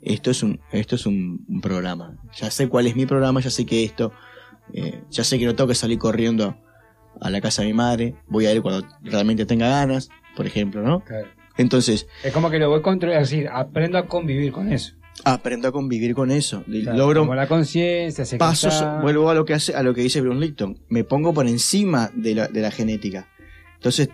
Esto 0.02 0.30
es 0.30 0.42
un, 0.42 0.61
esto 0.73 0.97
es 0.97 1.07
un, 1.07 1.45
un 1.49 1.61
programa. 1.61 2.16
Ya 2.37 2.50
sé 2.50 2.69
cuál 2.69 2.87
es 2.87 2.97
mi 2.97 3.07
programa, 3.07 3.40
ya 3.40 3.50
sé 3.50 3.66
que 3.66 3.85
esto, 3.85 4.12
eh, 4.73 5.02
ya 5.11 5.25
sé 5.25 5.38
que 5.38 5.45
no 5.47 5.54
tengo 5.54 5.69
que 5.69 5.75
salir 5.75 5.99
corriendo 5.99 6.57
a 7.21 7.28
la 7.30 7.40
casa 7.40 7.62
de 7.62 7.69
mi 7.69 7.75
madre, 7.75 8.14
voy 8.28 8.47
a 8.47 8.52
ir 8.54 8.62
cuando 8.62 8.87
realmente 9.02 9.45
tenga 9.45 9.69
ganas, 9.69 10.09
por 10.37 10.47
ejemplo, 10.47 10.83
¿no? 10.83 11.00
Claro. 11.04 11.26
Entonces, 11.59 12.07
Es 12.25 12.33
como 12.33 12.49
que 12.50 12.59
lo 12.59 12.71
voy 12.71 12.80
controlando, 12.80 13.23
es 13.23 13.30
decir, 13.30 13.49
aprendo 13.52 13.99
a 13.99 14.07
convivir 14.07 14.52
con 14.52 14.73
eso. 14.73 14.95
aprendo 15.25 15.69
a 15.69 15.73
convivir 15.73 16.14
con 16.14 16.30
eso. 16.30 16.64
Claro, 16.64 16.97
Logro 16.97 17.21
Como 17.23 17.35
la 17.35 17.47
conciencia, 17.49 18.25
se 18.25 18.38
pasos, 18.38 18.83
vuelvo 19.02 19.28
a 19.28 19.35
lo 19.35 19.45
que 19.45 19.52
hace, 19.52 19.75
a 19.75 19.83
lo 19.83 19.92
que 19.92 20.00
dice 20.00 20.23
Bruce 20.23 20.40
Lipton, 20.40 20.78
me 20.88 21.04
pongo 21.04 21.35
por 21.35 21.47
encima 21.47 22.11
de 22.14 22.35
la, 22.37 22.49
de 22.49 22.62
la 22.62 22.71
genética. 22.71 23.28
Entonces, 23.75 24.09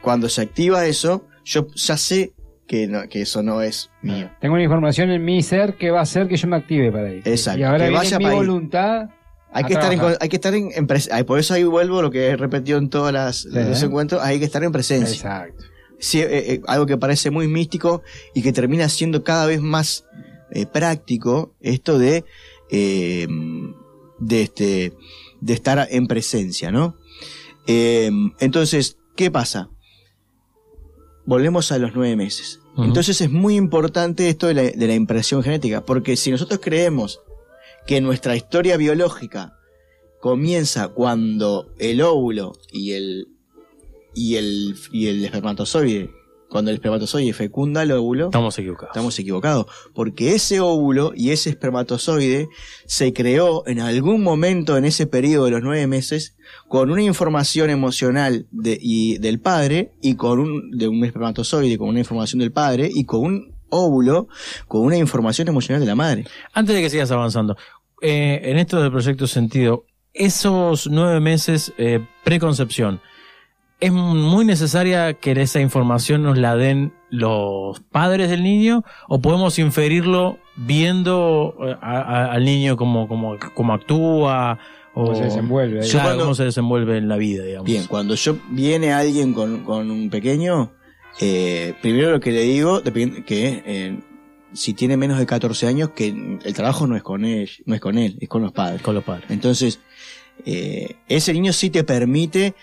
cuando 0.00 0.30
se 0.30 0.40
activa 0.40 0.86
eso, 0.86 1.26
yo 1.44 1.66
ya 1.74 1.98
sé 1.98 2.32
que, 2.70 2.86
no- 2.86 3.08
que 3.08 3.22
eso 3.22 3.42
no 3.42 3.62
es 3.62 3.90
mío. 4.00 4.30
Tengo 4.40 4.54
una 4.54 4.62
información 4.62 5.10
en 5.10 5.24
mi 5.24 5.42
ser 5.42 5.74
que 5.76 5.90
va 5.90 5.98
a 5.98 6.02
hacer 6.02 6.28
que 6.28 6.36
yo 6.36 6.46
me 6.46 6.54
active 6.54 6.92
para 6.92 7.08
ahí. 7.08 7.20
Exacto, 7.24 7.58
Y 7.58 7.64
ahora 7.64 7.86
que 7.88 7.90
vaya 7.92 8.18
mi 8.18 8.24
para 8.26 8.36
voluntad. 8.36 9.08
Hay 9.52 9.64
que, 9.64 9.72
estar 9.72 9.92
en, 9.92 10.00
hay 10.20 10.28
que 10.28 10.36
estar 10.36 10.54
en, 10.54 10.68
en 10.72 10.86
pres- 10.86 11.08
ay, 11.10 11.24
por 11.24 11.40
eso 11.40 11.52
ahí 11.54 11.64
vuelvo 11.64 12.00
lo 12.00 12.12
que 12.12 12.26
he 12.28 12.36
repetido 12.36 12.78
en 12.78 12.88
todos 12.88 13.12
los 13.12 13.46
¿eh? 13.52 13.84
encuentros, 13.84 14.22
hay 14.22 14.38
que 14.38 14.44
estar 14.44 14.62
en 14.62 14.70
presencia. 14.70 15.14
Exacto. 15.16 15.64
Sí, 15.98 16.20
eh, 16.20 16.28
eh, 16.30 16.60
algo 16.68 16.86
que 16.86 16.96
parece 16.96 17.32
muy 17.32 17.48
místico 17.48 18.02
y 18.34 18.42
que 18.42 18.52
termina 18.52 18.88
siendo 18.88 19.24
cada 19.24 19.46
vez 19.46 19.60
más 19.60 20.04
eh, 20.52 20.66
práctico, 20.66 21.52
esto 21.60 21.98
de, 21.98 22.24
eh, 22.70 23.26
de, 24.20 24.42
este, 24.42 24.92
de 25.40 25.52
estar 25.52 25.88
en 25.90 26.06
presencia, 26.06 26.70
¿no? 26.70 26.94
Eh, 27.66 28.10
entonces, 28.38 28.96
¿qué 29.16 29.32
pasa? 29.32 29.68
Volvemos 31.26 31.70
a 31.72 31.78
los 31.78 31.92
nueve 31.94 32.14
meses. 32.16 32.59
Entonces 32.84 33.20
es 33.20 33.30
muy 33.30 33.56
importante 33.56 34.28
esto 34.28 34.46
de 34.46 34.54
la, 34.54 34.62
de 34.62 34.86
la 34.86 34.94
impresión 34.94 35.42
genética, 35.42 35.84
porque 35.84 36.16
si 36.16 36.30
nosotros 36.30 36.60
creemos 36.62 37.20
que 37.86 38.00
nuestra 38.00 38.36
historia 38.36 38.76
biológica 38.76 39.58
comienza 40.20 40.88
cuando 40.88 41.72
el 41.78 42.02
óvulo 42.02 42.52
y 42.70 42.92
el, 42.92 43.28
y 44.14 44.36
el, 44.36 44.76
y 44.92 45.06
el 45.08 45.24
espermatozoide, 45.24 46.10
cuando 46.50 46.70
el 46.70 46.74
espermatozoide 46.76 47.32
fecunda 47.32 47.82
el 47.82 47.92
óvulo, 47.92 48.26
Estamos 48.26 48.58
equivocados. 48.58 48.90
estamos 48.90 49.18
equivocados, 49.18 49.66
porque 49.94 50.34
ese 50.34 50.60
óvulo 50.60 51.12
y 51.14 51.30
ese 51.30 51.48
espermatozoide 51.50 52.48
se 52.86 53.12
creó 53.12 53.66
en 53.66 53.80
algún 53.80 54.22
momento 54.22 54.76
en 54.76 54.84
ese 54.84 55.06
periodo 55.06 55.44
de 55.46 55.52
los 55.52 55.62
nueve 55.62 55.86
meses 55.86 56.36
con 56.68 56.90
una 56.90 57.02
información 57.02 57.70
emocional 57.70 58.46
de, 58.50 58.76
y 58.80 59.18
del 59.18 59.40
padre 59.40 59.92
y 60.02 60.16
con 60.16 60.40
un, 60.40 60.70
de 60.76 60.88
un 60.88 61.04
espermatozoide 61.04 61.78
con 61.78 61.88
una 61.88 62.00
información 62.00 62.40
del 62.40 62.52
padre 62.52 62.90
y 62.92 63.04
con 63.04 63.20
un 63.20 63.54
óvulo 63.68 64.26
con 64.66 64.82
una 64.82 64.96
información 64.96 65.46
emocional 65.46 65.80
de 65.80 65.86
la 65.86 65.94
madre. 65.94 66.26
Antes 66.52 66.74
de 66.74 66.82
que 66.82 66.90
sigas 66.90 67.12
avanzando, 67.12 67.56
eh, 68.02 68.40
en 68.42 68.58
esto 68.58 68.82
del 68.82 68.90
proyecto 68.90 69.28
Sentido, 69.28 69.84
esos 70.12 70.88
nueve 70.90 71.20
meses 71.20 71.72
eh, 71.78 72.04
preconcepción, 72.24 73.00
¿es 73.80 73.92
muy 73.92 74.44
necesaria 74.44 75.14
que 75.14 75.32
esa 75.32 75.60
información 75.60 76.22
nos 76.22 76.36
la 76.38 76.54
den 76.56 76.92
los 77.10 77.80
padres 77.80 78.30
del 78.30 78.42
niño 78.42 78.84
o 79.08 79.20
podemos 79.20 79.58
inferirlo 79.58 80.38
viendo 80.56 81.54
eh, 81.62 81.76
a- 81.80 82.00
a- 82.00 82.32
al 82.32 82.44
niño 82.44 82.76
como, 82.76 83.08
como, 83.08 83.36
como 83.54 83.72
actúa? 83.74 84.58
O, 84.94 85.04
Cómo 85.04 85.14
se 85.16 85.24
desenvuelve 85.24 85.80
Cuando- 85.92 86.24
cómo 86.24 86.34
se 86.34 86.44
desenvuelve 86.44 86.98
en 86.98 87.08
la 87.08 87.16
vida, 87.16 87.44
digamos. 87.44 87.64
Bien, 87.66 87.84
cuando 87.86 88.14
yo 88.16 88.36
viene 88.50 88.92
alguien 88.92 89.32
con, 89.34 89.62
con 89.64 89.90
un 89.90 90.10
pequeño, 90.10 90.72
eh, 91.20 91.74
primero 91.80 92.10
lo 92.10 92.20
que 92.20 92.32
le 92.32 92.42
digo, 92.42 92.80
depende, 92.80 93.24
que 93.24 93.62
eh, 93.64 93.98
si 94.52 94.74
tiene 94.74 94.96
menos 94.96 95.18
de 95.18 95.26
14 95.26 95.68
años, 95.68 95.90
que 95.90 96.08
el 96.42 96.54
trabajo 96.54 96.86
no 96.88 96.96
es 96.96 97.02
con 97.04 97.24
él, 97.24 97.48
no 97.66 97.74
es 97.76 97.80
con 97.80 97.98
él, 97.98 98.16
es 98.20 98.28
con 98.28 98.42
los 98.42 98.50
padres. 98.52 98.82
Con 98.82 98.96
los 98.96 99.04
padres. 99.04 99.30
Entonces, 99.30 99.78
eh, 100.44 100.96
ese 101.08 101.32
niño 101.32 101.52
sí 101.52 101.70
te 101.70 101.84
permite, 101.84 102.54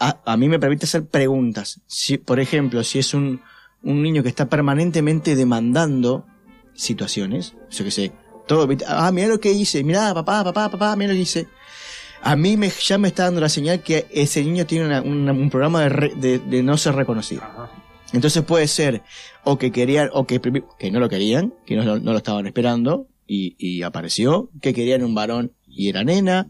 a, 0.00 0.20
a 0.24 0.36
mí 0.36 0.48
me 0.48 0.58
permite 0.58 0.86
hacer 0.86 1.06
preguntas. 1.06 1.80
Si, 1.86 2.18
por 2.18 2.40
ejemplo, 2.40 2.82
si 2.84 2.98
es 2.98 3.14
un, 3.14 3.40
un 3.82 4.02
niño 4.02 4.22
que 4.22 4.28
está 4.28 4.48
permanentemente 4.48 5.34
demandando 5.36 6.26
situaciones, 6.74 7.54
yo 7.70 7.84
qué 7.84 7.90
sé, 7.90 8.12
todo, 8.46 8.68
ah, 8.86 9.10
mira 9.12 9.28
lo 9.28 9.40
que 9.40 9.52
hice, 9.52 9.82
mira, 9.84 10.14
papá, 10.14 10.42
papá, 10.44 10.70
papá, 10.70 10.96
mira 10.96 11.08
lo 11.12 11.16
que 11.16 11.22
hice. 11.22 11.46
A 12.22 12.34
mí 12.34 12.56
me, 12.56 12.70
ya 12.70 12.98
me 12.98 13.08
está 13.08 13.24
dando 13.24 13.40
la 13.40 13.48
señal 13.48 13.82
que 13.82 14.06
ese 14.10 14.42
niño 14.42 14.66
tiene 14.66 14.86
una- 14.86 15.02
una- 15.02 15.32
un 15.32 15.50
programa 15.50 15.82
de, 15.82 15.88
re- 15.88 16.14
de, 16.16 16.38
de 16.38 16.62
no 16.62 16.76
ser 16.76 16.94
reconocido. 16.94 17.42
Ajá. 17.42 17.70
Entonces 18.12 18.42
puede 18.42 18.66
ser 18.68 19.02
o 19.44 19.58
que 19.58 19.70
querían, 19.70 20.08
o 20.12 20.26
que, 20.26 20.40
que 20.78 20.90
no 20.90 20.98
lo 20.98 21.08
querían, 21.08 21.52
que 21.66 21.76
no, 21.76 21.84
no 21.98 22.12
lo 22.12 22.16
estaban 22.16 22.46
esperando 22.46 23.06
y, 23.26 23.54
y 23.58 23.82
apareció, 23.82 24.50
que 24.62 24.72
querían 24.72 25.04
un 25.04 25.14
varón 25.14 25.52
y 25.66 25.90
era 25.90 26.02
nena, 26.04 26.48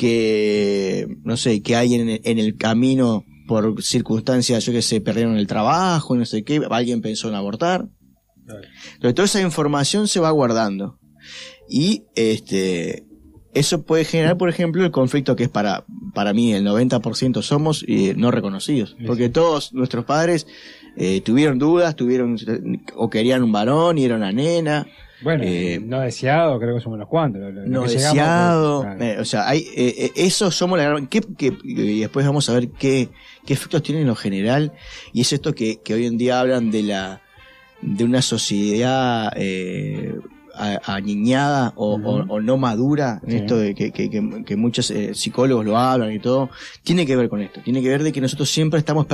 que, 0.00 1.06
no 1.24 1.36
sé, 1.36 1.60
que 1.60 1.76
alguien 1.76 2.00
en 2.00 2.08
el, 2.08 2.20
en 2.24 2.38
el 2.38 2.56
camino 2.56 3.26
por 3.46 3.82
circunstancias, 3.82 4.64
yo 4.64 4.72
que 4.72 4.80
sé, 4.80 5.02
perdieron 5.02 5.36
el 5.36 5.46
trabajo, 5.46 6.16
no 6.16 6.24
sé 6.24 6.42
qué, 6.42 6.62
alguien 6.70 7.02
pensó 7.02 7.28
en 7.28 7.34
abortar. 7.34 7.86
Entonces 8.94 9.14
toda 9.14 9.26
esa 9.26 9.42
información 9.42 10.08
se 10.08 10.18
va 10.18 10.30
guardando. 10.30 10.98
Y 11.68 12.04
este 12.14 13.04
eso 13.52 13.82
puede 13.82 14.06
generar, 14.06 14.38
por 14.38 14.48
ejemplo, 14.48 14.82
el 14.82 14.90
conflicto 14.90 15.36
que 15.36 15.42
es 15.42 15.48
para, 15.50 15.84
para 16.14 16.32
mí 16.32 16.54
el 16.54 16.64
90% 16.64 17.42
somos 17.42 17.84
eh, 17.86 18.14
no 18.16 18.30
reconocidos. 18.30 18.96
Porque 19.06 19.28
todos 19.28 19.74
nuestros 19.74 20.06
padres 20.06 20.46
eh, 20.96 21.20
tuvieron 21.20 21.58
dudas, 21.58 21.94
tuvieron 21.94 22.38
o 22.94 23.10
querían 23.10 23.42
un 23.42 23.52
varón 23.52 23.98
y 23.98 24.04
era 24.06 24.16
una 24.16 24.32
nena, 24.32 24.86
Bueno, 25.22 25.44
Eh, 25.46 25.80
no 25.84 26.00
deseado, 26.00 26.58
creo 26.58 26.74
que 26.76 26.80
somos 26.80 26.96
unos 26.96 27.08
cuantos. 27.08 27.40
lo- 27.42 27.50
lo 27.50 27.66
no 27.66 27.82
que 27.82 27.88
llegamos, 27.90 28.14
deseado. 28.14 28.82
pues, 28.82 28.96
claro. 28.96 29.12
eh, 29.12 29.20
o 29.20 29.24
sea, 29.24 29.48
hay, 29.48 29.58
eh, 29.76 29.94
eh, 29.98 30.12
eso 30.16 30.50
somos 30.50 30.78
la 30.78 30.84
gran... 30.84 31.06
¿qué- 31.08 31.20
qué- 31.36 31.56
y 31.64 32.00
después 32.00 32.24
vamos 32.26 32.48
a 32.48 32.54
ver 32.54 32.68
qué, 32.70 33.08
qué 33.46 33.52
efectos 33.52 33.82
tiene 33.82 34.00
en 34.02 34.06
lo 34.06 34.14
general. 34.16 34.72
Y 35.12 35.20
es 35.22 35.32
esto 35.32 35.54
que, 35.54 35.80
que 35.82 35.94
hoy 35.94 36.06
en 36.06 36.16
día 36.18 36.40
hablan 36.40 36.70
de 36.70 36.82
la 36.84 37.22
de 37.82 38.04
una 38.04 38.20
sociedad 38.22 39.32
eh, 39.36 40.14
aniñada 40.84 41.72
o, 41.76 41.94
Ujú. 41.96 42.08
o- 42.08 42.26
o 42.34 42.40
no 42.40 42.56
madura, 42.58 43.20
en 43.24 43.30
Sí. 43.30 43.36
esto 43.36 43.56
de 43.56 43.74
que, 43.74 43.92
que, 43.92 44.10
que- 44.10 44.44
que 44.44 44.56
muchos 44.56 44.90
eh, 44.90 45.14
psicólogos 45.14 45.64
lo 45.64 45.78
hablan 45.78 46.12
y 46.12 46.18
todo, 46.18 46.50
tiene 46.82 47.06
que 47.06 47.16
ver 47.16 47.28
con 47.28 47.40
esto. 47.40 47.60
Tiene 47.62 47.80
que 47.82 47.88
ver 47.88 48.02
de 48.02 48.12
que 48.12 48.20
nosotros 48.20 48.50
siempre 48.50 48.78
estamos, 48.78 49.06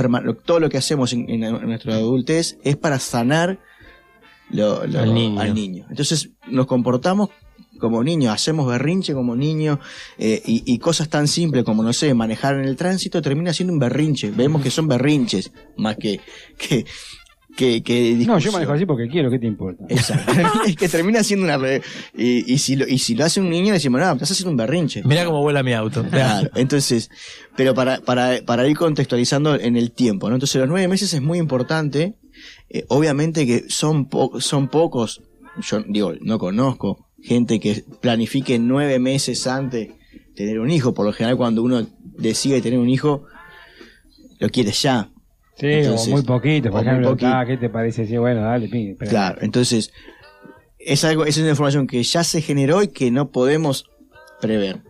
todo 0.43 0.59
lo 0.59 0.69
que 0.69 0.77
hacemos 0.77 1.13
en, 1.13 1.29
en- 1.29 1.43
en 1.43 1.65
nuestra 1.67 1.95
adultez 1.95 2.57
es 2.63 2.75
para 2.75 2.99
sanar 2.99 3.59
lo- 4.51 4.85
lo- 4.87 4.99
Al 4.99 5.13
niño. 5.53 5.85
Entonces 5.89 6.29
nos 6.49 6.65
comportamos 6.67 7.29
como 7.79 8.03
niños, 8.03 8.33
hacemos 8.33 8.67
berrinche 8.67 9.13
como 9.13 9.35
niños 9.35 9.77
eh, 10.17 10.41
y, 10.45 10.63
y 10.65 10.79
cosas 10.79 11.09
tan 11.09 11.27
simples 11.27 11.63
como, 11.63 11.83
no 11.83 11.93
sé, 11.93 12.11
manejar 12.15 12.55
en 12.55 12.65
el 12.65 12.75
tránsito 12.75 13.21
termina 13.21 13.53
siendo 13.53 13.71
un 13.73 13.77
berrinche. 13.79 14.31
Vemos 14.31 14.61
que 14.63 14.71
son 14.71 14.87
berrinches 14.87 15.51
más 15.77 15.95
que... 15.97 16.19
que 16.57 16.85
que, 17.55 17.81
que 17.81 18.13
No, 18.27 18.37
yo 18.37 18.51
manejo 18.51 18.73
así 18.73 18.85
porque 18.85 19.07
quiero, 19.07 19.31
¿qué 19.31 19.39
te 19.39 19.47
importa? 19.47 19.83
Exacto. 19.89 20.31
es 20.67 20.75
que 20.75 20.87
termina 20.87 21.23
siendo 21.23 21.45
una... 21.45 21.57
re- 21.57 21.81
Y, 22.15 22.53
y, 22.53 22.59
si 22.59 22.75
lo, 22.75 22.87
y 22.87 22.99
si 22.99 23.15
lo 23.15 23.25
hace 23.25 23.41
un 23.41 23.49
niño, 23.49 23.73
decimos, 23.73 23.99
no, 23.99 24.11
estás 24.13 24.29
haciendo 24.29 24.51
un 24.51 24.57
berrinche. 24.57 25.01
Mira 25.03 25.25
cómo 25.25 25.41
vuela 25.41 25.63
mi 25.63 25.73
auto. 25.73 26.03
Claro, 26.07 26.51
entonces, 26.53 27.09
pero 27.55 27.73
para, 27.73 27.99
para, 28.01 28.41
para 28.45 28.67
ir 28.67 28.77
contextualizando 28.77 29.55
en 29.55 29.75
el 29.75 29.91
tiempo, 29.91 30.29
¿no? 30.29 30.35
Entonces 30.35 30.59
los 30.59 30.69
nueve 30.69 30.87
meses 30.87 31.11
es 31.15 31.21
muy 31.21 31.39
importante, 31.39 32.13
eh, 32.69 32.85
obviamente 32.89 33.45
que 33.45 33.65
son, 33.69 34.07
po- 34.09 34.39
son 34.41 34.67
pocos, 34.67 35.21
yo 35.61 35.81
digo, 35.87 36.13
no 36.21 36.37
conozco 36.39 37.07
gente 37.21 37.59
que 37.59 37.83
planifique 38.01 38.59
nueve 38.59 38.99
meses 38.99 39.47
antes 39.47 39.89
tener 40.35 40.59
un 40.59 40.69
hijo, 40.69 40.93
por 40.93 41.05
lo 41.05 41.13
general 41.13 41.35
cuando 41.37 41.63
uno 41.63 41.85
decide 42.03 42.61
tener 42.61 42.77
un 42.79 42.89
hijo, 42.89 43.23
lo 44.39 44.49
quiere 44.49 44.71
ya. 44.71 45.09
Sí, 45.59 45.65
Entonces, 45.65 46.07
o 46.09 46.11
muy 46.11 46.21
poquito, 46.21 46.69
por 46.69 46.81
ejemplo. 46.85 47.09
poquito. 47.09 47.31
ah, 47.33 47.43
¿Qué 47.45 47.57
te 47.57 47.69
parece? 47.69 48.05
Sí, 48.05 48.15
bueno, 48.17 48.41
dale, 48.41 48.67
pide. 48.67 48.95
Claro, 48.97 49.39
entonces, 49.41 49.91
es 50.77 51.03
algo, 51.03 51.25
es 51.25 51.37
una 51.37 51.49
información 51.49 51.87
que 51.87 52.03
ya 52.03 52.23
se 52.23 52.41
generó 52.41 52.83
y 52.83 52.89
que 52.89 53.09
no 53.09 53.31
podemos 53.31 53.85
prever. 54.39 54.81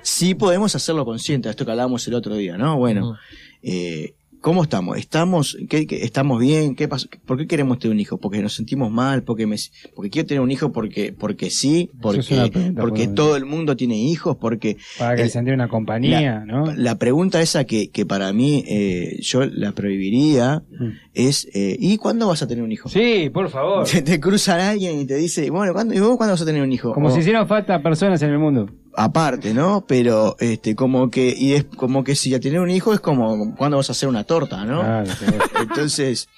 Sí 0.00 0.34
podemos 0.34 0.74
hacerlo 0.74 1.04
consciente, 1.04 1.50
esto 1.50 1.66
que 1.66 1.70
hablábamos 1.72 2.08
el 2.08 2.14
otro 2.14 2.34
día, 2.36 2.56
¿no? 2.56 2.78
Bueno, 2.78 3.18
eh, 3.62 4.14
¿Cómo 4.40 4.62
estamos? 4.62 4.96
¿Estamos, 4.96 5.56
qué, 5.68 5.86
qué- 5.88 6.04
estamos 6.04 6.38
bien? 6.40 6.76
¿Qué 6.76 6.86
pasó? 6.86 7.08
¿Por 7.24 7.36
qué 7.36 7.46
queremos 7.48 7.78
tener 7.80 7.94
un 7.94 8.00
hijo? 8.00 8.18
¿Porque 8.18 8.40
nos 8.40 8.54
sentimos 8.54 8.92
mal? 8.92 9.24
¿Porque 9.24 9.44
me, 9.46 9.56
porque 9.94 10.10
quiero 10.10 10.28
tener 10.28 10.40
un 10.40 10.50
hijo 10.52 10.70
porque, 10.70 11.12
porque 11.12 11.50
sí? 11.50 11.90
¿Porque, 12.00 12.50
pregunta, 12.52 12.80
porque 12.80 13.08
todo 13.08 13.36
el 13.36 13.44
mundo 13.44 13.76
tiene 13.76 13.96
hijos? 13.98 14.36
Porque 14.40 14.76
Para 14.98 15.16
que 15.16 15.22
el- 15.22 15.30
se 15.30 15.38
entienda 15.40 15.64
una 15.64 15.70
compañía, 15.70 16.44
¿no? 16.46 16.72
la 16.76 16.96
pregunta 16.96 17.40
esa 17.42 17.64
que, 17.64 17.88
que 17.90 18.06
para 18.06 18.32
mí 18.32 18.62
eh, 18.68 19.18
yo 19.20 19.44
la 19.44 19.72
prohibiría 19.72 20.62
Mm. 20.78 20.90
es, 21.14 21.48
eh, 21.54 21.76
¿y 21.80 21.96
cuándo 21.96 22.28
vas 22.28 22.42
a 22.42 22.46
tener 22.46 22.62
un 22.62 22.70
hijo? 22.70 22.88
Sí, 22.88 23.30
por 23.32 23.48
favor. 23.50 23.84
Te, 23.90 24.02
te 24.02 24.20
cruzan 24.20 24.60
alguien 24.60 25.00
y 25.00 25.06
te 25.06 25.16
dice, 25.16 25.50
bueno, 25.50 25.72
¿cuándo, 25.72 25.94
¿y 25.94 25.98
vos 26.00 26.16
cuándo 26.16 26.34
vas 26.34 26.42
a 26.42 26.44
tener 26.44 26.62
un 26.62 26.70
hijo? 26.72 26.92
Como 26.92 27.08
O- 27.08 27.10
si 27.10 27.20
hicieran 27.20 27.48
falta 27.48 27.82
personas 27.82 28.20
en 28.22 28.30
el 28.30 28.38
mundo. 28.38 28.68
Aparte, 28.96 29.52
¿no? 29.54 29.84
Pero 29.86 30.36
este 30.40 30.74
como 30.74 31.10
que 31.10 31.34
y 31.36 31.52
es 31.54 31.64
como 31.64 32.02
que 32.04 32.14
si 32.16 32.30
ya 32.30 32.40
tener 32.40 32.60
un 32.60 32.70
hijo 32.70 32.92
es 32.94 33.00
como 33.00 33.54
cuándo 33.56 33.76
vas 33.76 33.88
a 33.88 33.92
hacer 33.92 34.08
una 34.08 34.24
torta, 34.24 34.64
¿no? 34.64 34.80
Claro. 34.80 35.10
Entonces, 35.60 36.28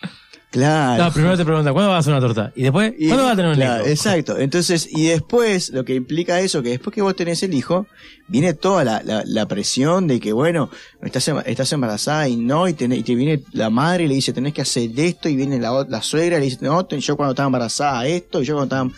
claro. 0.50 1.04
No, 1.04 1.12
primero 1.12 1.36
te 1.36 1.44
pregunta, 1.44 1.72
¿cuándo 1.72 1.90
vas 1.90 1.96
a 1.96 1.98
hacer 2.00 2.12
una 2.12 2.20
torta? 2.20 2.52
Y 2.56 2.62
después, 2.62 2.94
Y- 2.98 3.06
¿cuándo 3.08 3.24
vas 3.24 3.32
a 3.34 3.36
tener 3.36 3.50
un 3.50 3.56
claro, 3.56 3.82
hijo? 3.82 3.90
Exacto. 3.90 4.38
Entonces, 4.38 4.88
y 4.90 5.06
después, 5.06 5.70
lo 5.70 5.84
que 5.84 5.94
implica 5.94 6.40
eso, 6.40 6.62
que 6.62 6.70
después 6.70 6.94
que 6.94 7.02
vos 7.02 7.14
tenés 7.14 7.42
el 7.42 7.54
hijo, 7.54 7.86
viene 8.28 8.54
toda 8.54 8.82
la, 8.84 9.02
la, 9.04 9.22
la 9.26 9.46
presión 9.46 10.06
de 10.06 10.18
que, 10.20 10.32
bueno, 10.32 10.70
estás, 11.02 11.28
em- 11.28 11.42
estás 11.46 11.72
embarazada 11.72 12.28
y 12.28 12.36
no, 12.36 12.66
y, 12.68 12.72
tenés- 12.74 12.98
y 12.98 13.02
te 13.02 13.14
viene 13.14 13.42
la 13.52 13.70
madre 13.70 14.04
y 14.04 14.08
le 14.08 14.14
dice, 14.14 14.32
tenés 14.32 14.54
que 14.54 14.62
hacer 14.62 14.90
esto, 14.96 15.28
y 15.28 15.36
viene 15.36 15.58
la, 15.60 15.84
la 15.88 16.02
suegra 16.02 16.36
y 16.38 16.40
le 16.40 16.46
dice, 16.46 16.58
no, 16.62 16.88
yo 16.88 17.16
cuando 17.16 17.32
estaba 17.32 17.46
embarazada 17.46 18.06
esto, 18.06 18.42
y 18.42 18.46
yo 18.46 18.54
cuando 18.56 18.74
estaba... 18.76 18.90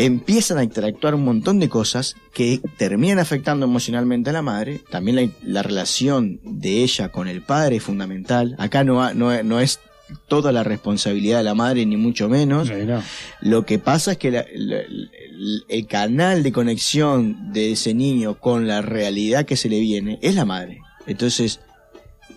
Empiezan 0.00 0.58
a 0.58 0.62
interactuar 0.64 1.14
un 1.16 1.24
montón 1.24 1.58
de 1.58 1.68
cosas 1.68 2.14
que 2.32 2.60
terminan 2.76 3.18
afectando 3.18 3.66
emocionalmente 3.66 4.30
a 4.30 4.32
la 4.32 4.42
madre. 4.42 4.80
También 4.90 5.16
la, 5.16 5.28
la 5.42 5.62
relación 5.64 6.38
de 6.44 6.84
ella 6.84 7.08
con 7.10 7.26
el 7.26 7.42
padre 7.42 7.76
es 7.76 7.82
fundamental. 7.82 8.54
Acá 8.58 8.84
no, 8.84 9.02
ha- 9.02 9.12
no, 9.12 9.42
no 9.42 9.58
es 9.58 9.80
toda 10.28 10.52
la 10.52 10.62
responsabilidad 10.62 11.38
de 11.38 11.44
la 11.44 11.54
madre, 11.54 11.84
ni 11.84 11.96
mucho 11.96 12.28
menos. 12.28 12.70
No. 12.70 13.02
Lo 13.40 13.66
que 13.66 13.80
pasa 13.80 14.12
es 14.12 14.18
que 14.18 14.30
la- 14.30 14.46
la- 14.54 14.78
el, 14.80 15.64
el 15.68 15.86
canal 15.88 16.44
de 16.44 16.52
conexión 16.52 17.52
de 17.52 17.72
ese 17.72 17.92
niño 17.92 18.38
con 18.38 18.68
la 18.68 18.80
realidad 18.82 19.46
que 19.46 19.56
se 19.56 19.68
le 19.68 19.80
viene 19.80 20.18
es 20.22 20.36
la 20.36 20.44
madre. 20.44 20.80
Entonces, 21.08 21.58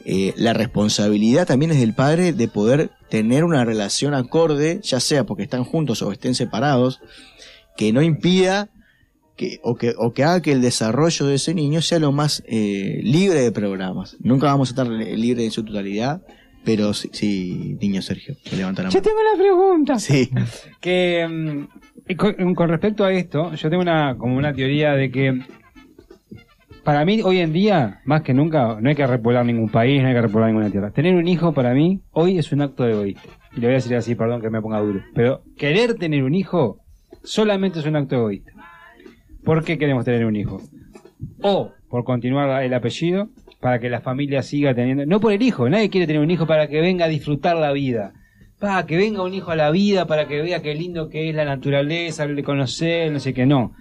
eh, 0.04 0.34
la 0.36 0.54
responsabilidad 0.54 1.46
también 1.46 1.72
es 1.72 1.80
del 1.80 1.94
padre 1.94 2.34
de 2.34 2.48
poder 2.48 2.90
tener 3.10 3.44
una 3.44 3.66
relación 3.66 4.16
acorde, 4.16 4.80
ya 4.82 5.00
sea 5.00 5.26
porque 5.26 5.44
están 5.44 5.64
juntos 5.64 6.02
o 6.02 6.12
estén 6.12 6.34
separados, 6.34 7.00
que 7.78 7.94
no 7.94 8.02
impida 8.02 8.70
que, 9.38 9.60
o, 9.64 9.76
que, 9.76 9.94
o 9.98 10.14
que 10.14 10.24
haga 10.24 10.42
que 10.42 10.52
el 10.52 10.62
desarrollo 10.62 11.26
de 11.26 11.36
ese 11.36 11.54
niño 11.54 11.82
sea 11.82 12.00
lo 12.00 12.12
más 12.12 12.44
eh, 12.48 13.00
libre 13.04 13.40
de 13.42 13.52
programas. 13.52 14.18
Nunca 14.20 14.48
vamos 14.48 14.70
a 14.70 14.72
estar 14.72 14.88
libres 14.88 15.46
en 15.46 15.52
su 15.52 15.64
totalidad, 15.64 16.22
pero 16.64 16.94
sí, 16.94 17.10
sí 17.14 17.78
niño 17.82 18.02
Sergio, 18.02 18.36
levanta 18.56 18.84
la 18.84 18.90
Yo 18.90 19.00
mano. 19.00 19.10
tengo 19.10 19.20
la 19.34 19.42
pregunta. 19.42 20.00
Sí. 20.00 20.30
Que 20.80 21.28
mm, 21.28 22.16
con, 22.16 22.56
con 22.56 22.70
respecto 22.70 23.04
a 23.04 23.12
esto, 23.14 23.54
yo 23.56 23.70
tengo 23.70 23.82
una 23.82 24.16
como 24.18 24.36
una 24.38 24.54
teoría 24.54 24.92
de 24.94 25.10
que 25.12 25.40
para 26.84 27.06
mí 27.06 27.22
hoy 27.24 27.40
en 27.40 27.54
día, 27.54 28.02
más 28.06 28.24
que 28.24 28.34
nunca, 28.34 28.78
no 28.82 28.90
hay 28.90 28.96
que 28.96 29.06
repoblar 29.06 29.46
ningún 29.46 29.70
país, 29.70 30.02
no 30.02 30.08
hay 30.08 30.16
que 30.16 30.22
repoblar 30.22 30.50
ninguna 30.50 30.72
tierra. 30.72 30.92
Tener 30.92 31.16
un 31.16 31.28
hijo 31.28 31.54
para 31.54 31.74
mí 31.74 32.02
hoy 32.12 32.38
es 32.40 32.52
un 32.52 32.62
acto 32.62 32.88
egoísta. 32.88 33.22
Y 33.56 33.60
le 33.60 33.68
voy 33.68 33.74
a 33.74 33.76
decir 33.76 33.96
así, 33.96 34.16
perdón 34.16 34.42
que 34.42 34.50
me 34.50 34.62
ponga 34.62 34.80
duro. 34.80 35.02
Pero 35.14 35.44
querer 35.58 35.96
tener 35.96 36.24
un 36.24 36.34
hijo 36.34 36.80
solamente 37.24 37.80
es 37.80 37.86
un 37.86 37.96
acto 37.96 38.16
egoísta. 38.16 38.52
¿Por 39.44 39.64
qué 39.64 39.78
queremos 39.78 40.06
tener 40.06 40.26
un 40.26 40.36
hijo? 40.36 40.62
O 41.42 41.72
por 41.90 42.04
continuar 42.04 42.64
el 42.64 42.74
apellido, 42.74 43.30
para 43.60 43.80
que 43.80 43.90
la 43.90 44.02
familia 44.02 44.42
siga 44.42 44.74
teniendo... 44.74 45.06
No 45.06 45.20
por 45.20 45.34
el 45.34 45.42
hijo, 45.42 45.70
nadie 45.70 45.90
quiere 45.90 46.08
tener 46.08 46.22
un 46.22 46.32
hijo 46.32 46.48
para 46.48 46.68
que 46.68 46.82
venga 46.82 47.06
a 47.06 47.10
disfrutar 47.10 47.58
la 47.58 47.72
vida. 47.72 48.14
Para 48.60 48.86
que 48.86 48.96
venga 48.96 49.24
un 49.24 49.34
hijo 49.34 49.52
a 49.52 49.56
la 49.56 49.72
vida, 49.72 50.06
para 50.08 50.28
que 50.28 50.42
vea 50.42 50.62
qué 50.62 50.74
lindo 50.74 51.10
que 51.10 51.30
es 51.30 51.36
la 51.36 51.46
naturaleza, 51.46 52.26
de 52.28 52.44
conocer, 52.44 53.12
no 53.12 53.20
sé 53.20 53.34
qué, 53.34 53.46
no. 53.46 53.74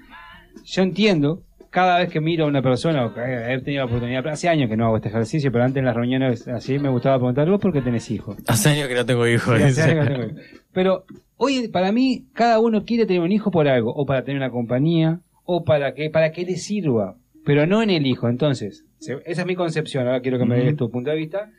Yo 0.65 0.83
entiendo, 0.83 1.43
cada 1.71 1.99
vez 1.99 2.11
que 2.11 2.21
miro 2.21 2.45
a 2.45 2.49
una 2.49 2.63
persona, 2.63 3.07
o 3.07 3.15
que 3.15 3.21
he 3.21 3.61
tenido 3.61 3.85
la 3.85 3.87
oportunidad, 3.87 4.27
hace 4.27 4.49
años 4.49 4.69
que 4.69 4.77
no 4.77 4.87
hago 4.87 4.97
este 4.97 5.09
ejercicio, 5.09 5.53
pero 5.53 5.65
antes 5.65 5.79
en 5.79 5.85
las 5.85 5.95
reuniones 5.95 6.49
así 6.49 6.79
me 6.79 6.89
gustaba 6.89 7.17
preguntar, 7.19 7.49
¿vos 7.49 7.61
por 7.61 7.73
qué 7.73 7.81
tenés 7.81 8.11
hijos? 8.11 8.37
Hace 8.49 8.71
años 8.71 8.89
que 8.89 8.95
no 8.95 9.07
tengo 9.07 9.27
hijos. 9.27 9.57
Sí, 9.57 9.63
hace 9.63 9.83
años 9.83 9.95
que 9.95 10.01
no 10.01 10.17
tengo 10.17 10.33
hijos. 10.33 10.43
Pero 10.73 11.05
hoy, 11.41 11.69
para 11.69 11.91
mí, 11.91 12.27
cada 12.35 12.61
uno 12.61 12.85
quiere 12.85 13.07
tener 13.07 13.23
un 13.23 13.33
hijo 13.33 13.51
por 13.51 13.67
algo, 13.67 13.93
o 13.95 14.05
para 14.07 14.23
tener 14.25 14.37
una 14.37 14.51
compañía, 14.51 15.21
o 15.45 15.65
para 15.65 15.95
que, 15.95 16.11
para 16.11 16.31
que 16.33 16.45
le 16.45 16.57
sirva, 16.57 17.17
pero 17.45 17.67
no 17.67 17.83
en 17.83 17.91
el 17.91 18.07
hijo. 18.07 18.29
Entonces, 18.29 18.85
se- 18.99 19.19
esa 19.25 19.41
es 19.43 19.47
mi 19.47 19.55
concepción, 19.57 20.07
ahora 20.07 20.21
quiero 20.21 20.39
que 20.39 20.45
me 20.45 20.57
des 20.59 20.77
tu 20.77 20.91
punto 20.91 21.11
de 21.11 21.17
vista. 21.17 21.51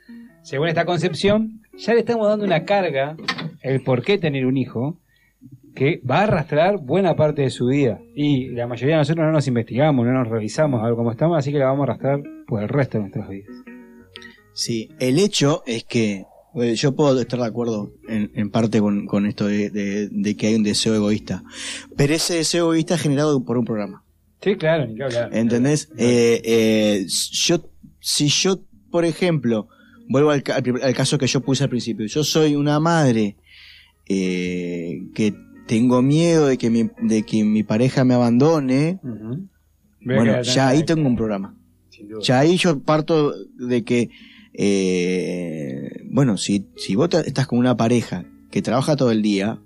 Según 0.44 0.68
esta 0.68 0.86
concepción, 0.86 1.62
ya 1.78 1.94
le 1.94 2.00
estamos 2.02 2.28
dando 2.28 2.46
una 2.46 2.64
carga, 2.64 3.16
el 3.62 3.82
por 3.82 4.04
qué 4.04 4.18
tener 4.18 4.46
un 4.46 4.56
hijo, 4.58 4.98
que 5.76 6.02
va 6.10 6.20
a 6.20 6.24
arrastrar 6.24 6.78
buena 6.80 7.16
parte 7.16 7.42
de 7.44 7.50
su 7.50 7.68
vida. 7.68 8.00
Y 8.16 8.50
la 8.50 8.68
mayoría 8.68 8.96
de 8.96 9.00
nosotros 9.02 9.26
no 9.26 9.32
nos 9.32 9.48
investigamos, 9.48 10.06
no 10.06 10.12
nos 10.14 10.28
revisamos 10.28 10.82
a 10.82 10.86
ver 10.88 10.96
cómo 10.96 11.12
estamos, 11.12 11.38
así 11.38 11.52
que 11.52 11.60
la 11.60 11.66
vamos 11.66 11.82
a 11.82 11.84
arrastrar 11.92 12.22
por 12.48 12.62
el 12.62 12.70
resto 12.70 12.98
de 12.98 13.02
nuestras 13.04 13.30
vidas. 13.30 13.50
Sí, 14.54 14.90
el 15.00 15.18
hecho 15.18 15.64
es 15.66 15.84
que 15.86 16.26
yo 16.76 16.96
puedo 16.96 17.20
estar 17.20 17.40
de 17.40 17.46
acuerdo 17.46 17.94
en, 18.08 18.32
en 18.36 18.50
parte 18.50 18.80
con, 18.80 19.06
con 19.06 19.26
esto 19.26 19.48
de, 19.48 19.70
de- 19.70 20.10
de 20.10 20.36
que 20.36 20.48
hay 20.48 20.56
un 20.56 20.64
deseo 20.64 20.94
egoísta, 20.96 21.44
pero 21.96 22.14
ese 22.14 22.36
deseo 22.36 22.66
egoísta 22.66 22.96
es 22.96 23.02
generado 23.02 23.44
por 23.44 23.58
un 23.58 23.66
programa. 23.66 24.04
Sí, 24.42 24.56
claro, 24.56 24.88
ni 24.88 24.96
que 24.96 25.04
hablar. 25.04 25.30
¿Entendés? 25.34 25.90
Eh, 25.98 26.42
eh, 26.44 27.06
yo, 27.08 27.70
si 28.00 28.28
yo, 28.28 28.60
por 28.90 29.06
ejemplo, 29.06 29.68
vuelvo 30.10 30.32
al, 30.32 30.44
al 30.54 30.82
al 30.84 30.94
caso 30.96 31.18
que 31.18 31.28
yo 31.28 31.42
puse 31.42 31.64
al 31.64 31.70
principio, 31.70 32.06
yo 32.08 32.24
soy 32.24 32.56
una 32.56 32.80
madre 32.80 33.38
eh, 34.08 35.04
que 35.14 35.34
tengo 35.68 36.02
miedo 36.02 36.48
de 36.48 36.58
que 36.58 36.70
mi, 36.70 36.90
de 37.02 37.24
que 37.24 37.44
mi 37.44 37.64
pareja 37.64 38.04
me 38.04 38.14
abandone, 38.16 39.00
bueno, 40.04 40.42
ya 40.42 40.68
ahí 40.70 40.80
tengo 40.86 41.08
un 41.08 41.16
programa. 41.16 41.56
Ya 42.22 42.40
ahí 42.40 42.58
yo 42.58 42.80
parto 42.80 43.34
de 43.56 43.84
que, 43.84 44.10
eh, 44.54 46.04
bueno, 46.10 46.38
si, 46.38 46.68
si 46.76 46.96
vos 46.96 47.10
estás 47.26 47.48
con 47.48 47.60
una 47.60 47.78
pareja 47.78 48.26
que 48.50 48.62
trabaja 48.62 48.96
todo 48.96 49.12
el 49.12 49.22
día, 49.22 49.60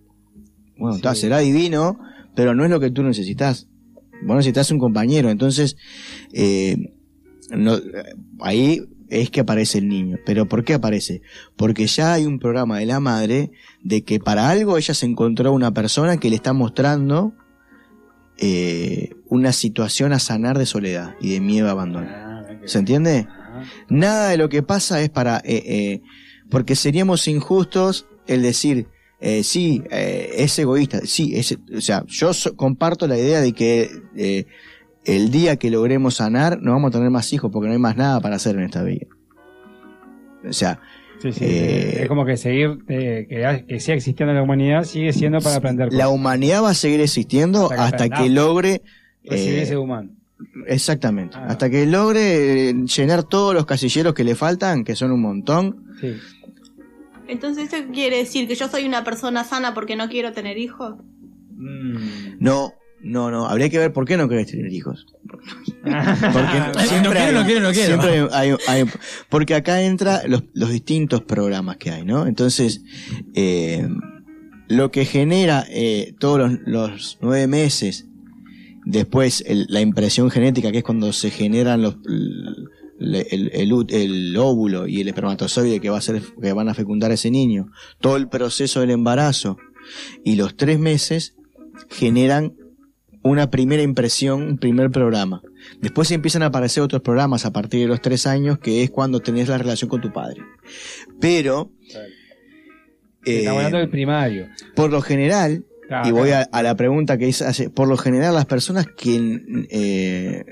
bueno, 0.78 0.93
Sí. 0.93 1.00
está, 1.00 1.15
será 1.15 1.39
divino, 1.39 2.00
pero 2.36 2.54
no 2.54 2.63
es 2.65 2.69
lo 2.69 2.80
que 2.80 2.91
tú 2.91 3.04
necesitas. 3.04 3.67
Vos 4.26 4.36
necesitas 4.38 4.71
un 4.71 4.80
compañero, 4.80 5.30
entonces, 5.30 5.76
eh, 6.34 6.93
no, 7.52 7.78
ahí 8.39 8.82
es 9.10 9.30
que 9.30 9.41
aparece 9.41 9.78
el 9.80 9.88
niño. 9.88 10.17
¿Pero 10.26 10.48
por 10.48 10.63
qué 10.63 10.74
aparece? 10.74 11.21
Porque 11.56 11.86
ya 11.88 12.13
hay 12.13 12.26
un 12.26 12.39
programa 12.39 12.80
de 12.80 12.86
la 12.86 13.00
madre 13.00 13.52
de 13.84 14.04
que 14.04 14.19
para 14.19 14.50
algo 14.50 14.78
ella 14.78 14.93
se 14.93 15.06
encontró 15.06 15.54
una 15.54 15.74
persona 15.74 16.17
que 16.17 16.30
le 16.30 16.36
está 16.36 16.54
mostrando 16.54 17.34
eh, 18.38 19.12
una 19.30 19.52
situación 19.54 20.12
a 20.12 20.19
sanar 20.19 20.58
de 20.58 20.65
soledad 20.65 21.15
y 21.21 21.32
de 21.32 21.39
miedo 21.39 21.67
a 21.67 21.71
abandono. 21.71 22.08
Ah, 22.10 22.43
¿Se 22.65 22.80
entiende? 22.80 23.28
Nada 23.89 24.30
de 24.30 24.38
lo 24.38 24.50
que 24.50 24.63
pasa 24.63 25.02
es 25.02 25.10
para... 25.10 25.38
eh, 25.46 25.63
eh, 25.65 26.02
porque 26.50 26.76
seríamos 26.76 27.28
injustos 27.28 28.08
el 28.28 28.41
decir, 28.44 28.88
eh, 29.20 29.44
sí, 29.44 29.84
eh, 29.89 30.30
es 30.38 30.58
egoísta. 30.60 31.02
Sí, 31.06 31.36
es, 31.36 31.58
o 31.76 31.82
sea, 31.82 32.04
yo 32.08 32.34
so- 32.34 32.56
comparto 32.56 33.08
la 33.08 33.18
idea 33.18 33.41
de 33.41 33.54
que 33.54 34.46
el 35.06 35.32
día 35.32 35.56
que 35.58 35.70
logremos 35.70 36.15
sanar 36.15 36.62
no 36.62 36.72
vamos 36.72 36.89
a 36.89 36.98
tener 36.98 37.10
más 37.10 37.32
hijos 37.34 37.52
porque 37.52 37.68
no 37.68 37.74
hay 37.74 37.80
más 37.80 37.96
nada 37.98 38.20
para 38.20 38.36
hacer 38.36 38.56
en 38.56 38.63
esta 38.63 38.84
vida. 38.84 39.06
O 40.48 40.54
sea, 40.54 40.80
Sí, 41.22 41.32
sí, 41.32 41.46
Eh, 41.46 42.02
es 42.04 42.08
como 42.10 42.26
que 42.26 42.36
seguir, 42.38 42.78
eh, 42.89 43.26
que, 43.30 43.65
que 43.68 43.80
siga 43.80 43.96
existiendo 43.96 44.34
la 44.34 44.44
humanidad, 44.44 44.84
sigue 44.84 45.13
siendo 45.13 45.39
para 45.39 45.56
aprender 45.56 45.88
la 45.94 46.04
cosas. 46.06 46.12
humanidad 46.12 46.62
va 46.63 46.72
a 46.72 46.74
seguir 46.74 47.00
existiendo 47.00 47.63
Hasta 47.72 47.76
que 47.76 47.82
hasta 47.82 47.98
que 48.10 48.15
aprendamos. 48.15 48.48
logre... 48.48 48.82
Eh, 49.24 49.62
ese 49.63 49.78
humano. 49.78 50.12
Exactamente. 50.67 51.36
Ah. 51.39 51.48
Hasta 51.50 51.69
que 51.69 51.86
logre 51.86 52.69
eh, 52.69 52.74
llenar 52.74 53.24
todos 53.24 53.54
los 53.54 53.65
casilleros 53.65 54.13
que 54.13 54.24
le 54.24 54.36
faltan, 54.36 54.84
que 54.84 54.95
son 54.95 55.12
un 55.12 55.21
montón. 55.21 55.86
Sí. 56.02 56.13
Entonces, 57.28 57.74
¿esto 57.74 57.91
quiere 57.91 58.17
decir 58.17 58.48
que 58.48 58.56
yo 58.56 58.67
soy 58.67 58.86
una 58.86 59.04
persona 59.04 59.43
sana 59.43 59.74
porque 59.74 59.95
no 59.95 60.10
quiero 60.10 60.32
tener 60.34 60.58
hijos? 60.58 60.95
Mm. 61.58 62.36
No, 62.39 62.74
no, 63.02 63.32
no. 63.32 63.48
Habría 63.48 63.69
que 63.69 63.80
ver 63.80 63.93
por 63.93 64.06
qué 64.06 64.15
no 64.17 64.30
querés 64.30 64.48
tener 64.52 64.71
hijos. 64.71 65.08
Porque 65.28 65.45
no 65.86 66.80
siempre 66.82 67.12
quiero, 67.12 67.26
hay- 67.28 67.34
no 67.34 67.45
quiero, 67.45 67.62
no 67.62 67.71
quiero. 67.71 68.02
siempre 68.02 68.28
hay- 68.32 68.56
hay- 68.67 68.86
porque 69.30 69.56
acá 69.56 69.82
entra 69.82 70.21
los, 70.28 70.43
los 70.54 70.69
distintos 70.69 71.21
programas 71.24 71.78
que 71.78 71.91
hay, 71.91 72.06
¿no? 72.06 72.28
Entonces, 72.28 72.84
eh, 73.34 73.88
lo 74.67 74.91
que 74.91 75.06
genera 75.06 75.65
eh, 75.69 76.13
todos 76.19 76.39
los, 76.39 76.60
los 76.65 77.17
nueve 77.21 77.48
meses, 77.48 78.08
después 78.86 79.43
el- 79.48 79.65
la 79.69 79.82
impresión 79.82 80.30
genética, 80.32 80.71
que 80.71 80.80
es 80.80 80.84
cuando 80.84 81.12
se 81.13 81.30
generan 81.32 81.82
los 81.82 81.98
el, 83.00 84.36
óvulo 84.38 84.88
y 84.88 85.02
el 85.02 85.08
espermatozoide 85.10 85.80
que 85.82 85.89
va 85.89 85.98
a 85.98 86.02
ser 86.02 86.21
que 86.41 86.54
van 86.54 86.69
a 86.69 86.74
fecundar 86.74 87.12
a 87.12 87.15
ese 87.15 87.30
niño, 87.32 87.67
todo 88.00 88.15
el 88.17 88.30
proceso 88.30 88.80
del 88.82 88.91
embarazo 88.91 89.58
y 90.24 90.36
los 90.36 90.56
tres 90.56 90.80
meses 90.80 91.36
generan 91.89 92.54
una 93.21 93.50
primera 93.50 93.82
impresión, 93.82 94.43
un 94.43 94.58
primer 94.60 94.91
programa. 94.91 95.41
Después 95.82 96.12
empiezan 96.12 96.43
a 96.43 96.48
aparecer 96.48 96.84
otros 96.84 97.02
programas 97.02 97.45
a 97.45 97.52
partir 97.52 97.82
de 97.82 97.88
los 97.88 98.00
tres 98.02 98.28
años, 98.28 98.60
que 98.60 98.84
es 98.84 98.91
cuando 98.91 99.19
tenés 99.19 99.50
la 99.50 99.58
relación 99.58 99.89
con 99.89 100.00
tu 100.00 100.13
padre. 100.13 100.41
Pero, 101.19 101.71
eh, 103.26 103.39
Estamos 103.39 103.58
hablando 103.58 103.78
del 103.80 103.89
primario. 103.89 104.48
por 104.76 104.91
lo 104.91 105.02
general, 105.02 105.65
Y 106.08 106.12
voy 106.12 106.32
a, 106.32 106.50
la 106.63 106.76
pregunta 106.76 107.17
que 107.17 107.28
hace, 107.30 107.69
por 107.69 107.88
lo 107.88 107.98
general 107.98 108.34
las 108.34 108.45
personas 108.45 108.88
que, 108.98 109.41
eh, 109.69 110.43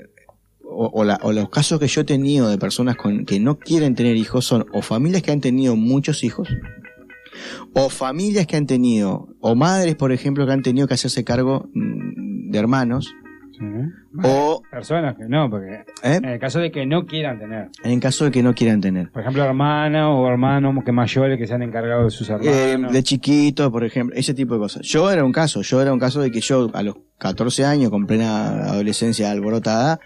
o, 0.62 0.90
o 0.92 1.04
la- 1.04 1.18
o 1.22 1.32
los 1.32 1.48
casos 1.50 1.78
que 1.80 1.86
yo 1.88 2.00
he 2.02 2.04
tenido 2.04 2.48
de 2.48 2.58
personas 2.58 2.96
con, 2.96 3.24
que 3.26 3.40
no 3.40 3.58
quieren 3.58 3.94
tener 3.94 4.16
hijos 4.16 4.44
son 4.44 4.66
o 4.72 4.82
familias 4.82 5.22
que 5.22 5.32
han 5.32 5.40
tenido 5.40 5.76
muchos 5.76 6.24
hijos, 6.24 6.48
o 7.72 7.90
familias 7.90 8.46
que 8.46 8.56
han 8.56 8.66
tenido, 8.66 9.28
o 9.40 9.54
madres, 9.54 9.96
por 9.96 10.12
ejemplo, 10.12 10.46
que 10.46 10.52
han 10.52 10.62
tenido 10.62 10.86
que 10.86 10.94
hacerse 10.94 11.24
cargo 11.24 11.68
mm, 11.74 12.50
de 12.50 12.58
hermanos, 12.58 13.12
O 14.22 14.62
Personas 14.70 15.16
que 15.16 15.24
no, 15.28 15.48
porque 15.50 15.72
¿eh? 16.02 16.16
en 16.16 16.24
el 16.24 16.38
caso 16.38 16.58
de 16.60 16.70
que 16.70 16.86
no 16.86 17.06
quieran 17.06 17.38
tener. 17.38 17.68
en 17.82 17.92
el 17.92 18.00
caso 18.00 18.24
de 18.24 18.30
que 18.30 18.42
no 18.42 18.54
quieran 18.54 18.80
tener. 18.80 19.10
Por 19.10 19.22
ejemplo, 19.22 19.44
hermana 19.44 20.10
o 20.10 20.28
hermanos 20.28 20.74
que 20.84 20.92
mayores 20.92 21.38
que 21.38 21.46
se 21.46 21.54
han 21.54 21.62
encargado 21.62 22.04
de 22.04 22.10
sus 22.10 22.28
Eh, 22.30 22.34
hermanos. 22.72 22.92
de 22.92 23.02
chiquito, 23.02 23.70
por 23.72 23.84
ejemplo, 23.84 24.16
ese 24.16 24.34
tipo 24.34 24.54
de 24.54 24.60
cosas. 24.60 24.82
Yo 24.86 25.10
era 25.10 25.24
un 25.24 25.32
caso, 25.32 25.62
yo 25.62 25.80
era 25.82 25.92
un 25.92 25.98
caso 25.98 26.20
de 26.20 26.30
que 26.30 26.40
yo 26.40 26.70
a 26.74 26.82
los 26.82 26.96
14 27.18 27.64
años, 27.64 27.90
con 27.90 28.06
plena 28.06 28.64
adolescencia 28.70 29.30
alborotada, 29.30 29.98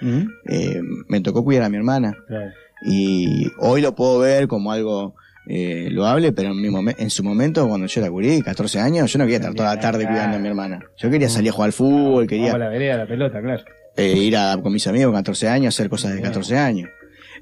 eh, 0.49 0.81
me 1.09 1.21
tocó 1.21 1.43
cuidar 1.45 1.65
a 1.65 1.69
mi 1.69 1.77
hermana. 1.77 2.15
Claro. 2.27 2.51
Y 2.87 3.47
hoy 3.59 3.81
lo 3.83 3.95
puedo 3.95 4.21
ver 4.21 4.47
como 4.47 4.71
algo 4.71 5.15
eh, 5.49 5.89
loable, 5.91 6.33
pero 6.33 6.51
en, 6.51 6.61
mi 6.61 6.69
momen- 6.69 6.95
en 6.99 7.09
su 7.11 7.25
momento, 7.25 7.67
cuando 7.69 7.87
yo 7.87 8.01
la 8.03 8.11
cubrí, 8.11 8.43
14 8.43 8.79
años, 8.81 9.11
yo 9.13 9.19
no 9.19 9.25
quería 9.25 9.39
estar 9.39 9.55
toda 9.55 9.75
la 9.75 9.81
tarde 9.81 10.07
cuidando 10.07 10.37
a 10.37 10.41
mi 10.41 10.49
hermana. 10.49 10.81
Yo 10.99 11.11
quería 11.11 11.29
salir 11.29 11.49
a 11.51 11.53
jugar 11.53 11.69
al 11.69 11.73
fútbol, 11.73 12.25
a 12.25 12.27
quería 12.27 12.59
la 12.59 12.69
vereda, 12.69 12.97
la 12.99 13.07
pelota, 13.07 13.41
claro. 13.41 13.65
eh, 13.97 14.17
ir 14.19 14.37
a, 14.37 14.59
con 14.63 14.73
mis 14.73 14.87
amigos 14.87 15.13
14 15.15 15.49
años, 15.49 15.75
hacer 15.75 15.89
cosas 15.89 16.15
de 16.15 16.21
14 16.23 16.57
años. 16.59 16.91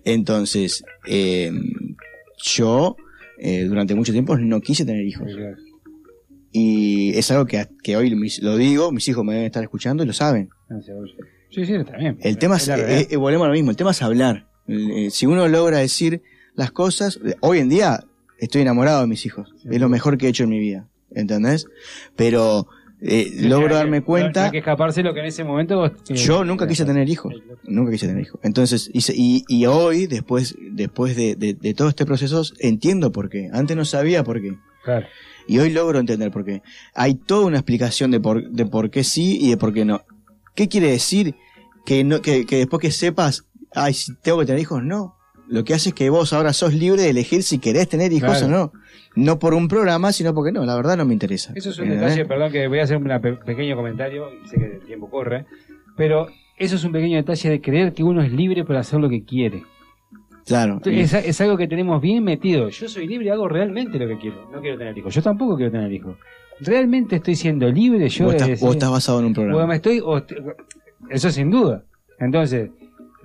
Entonces, 0.04 0.84
eh, 1.08 1.50
yo 2.44 2.96
eh, 3.38 3.64
durante 3.64 3.94
mucho 3.94 4.12
tiempo 4.12 4.36
no 4.38 4.60
quise 4.60 4.84
tener 4.84 5.04
hijos. 5.04 5.28
Y 6.52 7.16
es 7.18 7.30
algo 7.30 7.44
que, 7.46 7.66
que 7.82 7.96
hoy 7.96 8.14
mis- 8.14 8.40
lo 8.42 8.56
digo, 8.56 8.92
mis 8.92 9.06
hijos 9.08 9.24
me 9.24 9.32
deben 9.34 9.46
estar 9.46 9.62
escuchando 9.62 10.02
y 10.04 10.06
lo 10.06 10.12
saben. 10.12 10.48
Seguro. 10.84 11.10
Sí, 11.50 11.66
sí, 11.66 11.74
está 11.74 11.96
bien. 11.96 12.18
El 12.22 12.38
tema 12.38 12.56
es, 12.56 12.68
eh, 12.68 13.16
volvemos 13.16 13.44
a 13.46 13.48
lo 13.48 13.54
mismo, 13.54 13.70
el 13.70 13.76
tema 13.76 13.90
es 13.90 14.02
hablar. 14.02 14.46
Si 15.10 15.26
uno 15.26 15.46
logra 15.48 15.78
decir 15.78 16.22
las 16.56 16.70
cosas, 16.72 17.20
hoy 17.40 17.58
en 17.58 17.68
día 17.68 18.04
estoy 18.38 18.62
enamorado 18.62 19.00
de 19.02 19.06
mis 19.06 19.24
hijos, 19.26 19.52
Sí. 19.62 19.68
es 19.70 19.80
lo 19.80 19.88
mejor 19.88 20.18
que 20.18 20.26
he 20.26 20.28
hecho 20.30 20.44
en 20.44 20.50
mi 20.50 20.58
vida, 20.58 20.88
¿entendés? 21.14 21.66
Pero 22.16 22.66
eh, 23.00 23.30
Sí, 23.30 23.48
logro 23.48 23.68
hay 23.68 23.82
darme 23.82 24.02
cuenta, 24.02 24.40
no 24.40 24.46
hay 24.46 24.52
que 24.52 24.58
escaparse 24.58 25.02
lo 25.02 25.12
que 25.12 25.20
en 25.20 25.26
ese 25.26 25.44
momento. 25.44 25.76
vos- 25.76 25.92
yo 26.08 26.44
nunca 26.44 26.66
quise 26.66 26.84
tener 26.86 27.08
hijos, 27.08 27.34
nunca 27.64 27.92
quise 27.92 28.06
tener 28.06 28.22
hijos. 28.22 28.40
Entonces, 28.42 28.90
y, 28.92 29.44
y, 29.48 29.66
hoy, 29.66 30.06
después, 30.06 30.56
después 30.72 31.14
de, 31.14 31.36
de- 31.36 31.52
de 31.54 31.74
todo 31.74 31.88
este 31.90 32.06
proceso, 32.06 32.42
entiendo 32.58 33.12
por 33.12 33.28
qué. 33.28 33.50
Antes 33.52 33.76
no 33.76 33.84
sabía 33.84 34.24
por 34.24 34.40
qué. 34.40 34.56
Claro. 34.82 35.06
Y 35.46 35.58
hoy 35.58 35.70
logro 35.70 35.98
entender 36.00 36.30
por 36.30 36.44
qué. 36.44 36.62
Hay 36.94 37.14
toda 37.16 37.46
una 37.46 37.58
explicación 37.58 38.10
de 38.10 38.18
por, 38.18 38.50
de 38.50 38.64
por 38.66 38.90
qué 38.90 39.04
sí 39.04 39.38
y 39.40 39.50
de 39.50 39.56
por 39.58 39.74
qué 39.74 39.84
no. 39.84 40.00
¿Qué 40.54 40.68
quiere 40.68 40.90
decir? 40.90 41.34
Que, 41.84 42.02
no, 42.02 42.22
que, 42.22 42.46
que 42.46 42.56
después 42.56 42.80
que 42.80 42.90
sepas, 42.90 43.44
ay, 43.74 43.92
si 43.92 44.14
tengo 44.22 44.38
que 44.40 44.46
tener 44.46 44.60
hijos, 44.60 44.82
no. 44.82 45.15
Lo 45.48 45.64
que 45.64 45.74
hace 45.74 45.90
es 45.90 45.94
que 45.94 46.10
vos 46.10 46.32
ahora 46.32 46.52
sos 46.52 46.74
libre 46.74 47.02
de 47.02 47.10
elegir 47.10 47.42
si 47.42 47.58
querés 47.58 47.88
tener 47.88 48.12
hijos 48.12 48.38
Claro. 48.38 48.46
o 48.46 48.50
no. 48.50 48.72
No 49.14 49.38
por 49.38 49.54
un 49.54 49.68
programa, 49.68 50.12
sino 50.12 50.34
porque 50.34 50.52
no, 50.52 50.64
la 50.64 50.74
verdad 50.76 50.96
no 50.96 51.04
me 51.04 51.12
interesa. 51.12 51.52
Eso 51.54 51.70
es 51.70 51.78
un 51.78 51.88
detalle, 51.88 52.24
perdón 52.26 52.52
que 52.52 52.66
voy 52.68 52.80
a 52.80 52.82
hacer 52.82 52.96
un 52.96 53.04
pequeño 53.46 53.76
comentario, 53.76 54.28
sé 54.50 54.56
que 54.58 54.64
el 54.76 54.80
tiempo 54.80 55.08
corre, 55.08 55.46
pero 55.96 56.26
eso 56.58 56.76
es 56.76 56.84
un 56.84 56.92
pequeño 56.92 57.16
detalle 57.16 57.48
de 57.48 57.60
creer 57.60 57.92
que 57.94 58.02
uno 58.02 58.22
es 58.22 58.32
libre 58.32 58.64
para 58.64 58.80
hacer 58.80 58.98
lo 59.00 59.08
que 59.08 59.24
quiere. 59.24 59.62
Claro. 60.44 60.80
Es, 60.84 61.12
es 61.14 61.40
algo 61.40 61.56
que 61.56 61.66
tenemos 61.66 62.00
bien 62.00 62.22
metido. 62.22 62.68
Yo 62.68 62.88
soy 62.88 63.06
libre 63.08 63.26
y 63.26 63.28
hago 63.30 63.48
realmente 63.48 63.98
lo 63.98 64.06
que 64.06 64.18
quiero. 64.18 64.48
No 64.52 64.60
quiero 64.60 64.78
tener 64.78 64.96
hijos. 64.96 65.12
Yo 65.14 65.22
tampoco 65.22 65.56
quiero 65.56 65.72
tener 65.72 65.92
hijos. 65.92 66.16
Realmente 66.60 67.16
estoy 67.16 67.34
siendo 67.36 67.68
libre 67.70 68.08
yo 68.08 68.26
o, 68.26 68.30
de 68.30 68.36
estás, 68.36 68.48
decir- 68.50 68.68
o 68.68 68.72
estás 68.72 68.90
basado 68.90 69.18
en 69.20 69.24
un 69.26 69.32
o 69.32 69.34
programa. 69.34 69.66
me 69.66 69.76
estoy 69.76 70.00
o 70.04 70.22
eso 71.10 71.30
sin 71.30 71.50
duda. 71.50 71.84
Entonces, 72.20 72.70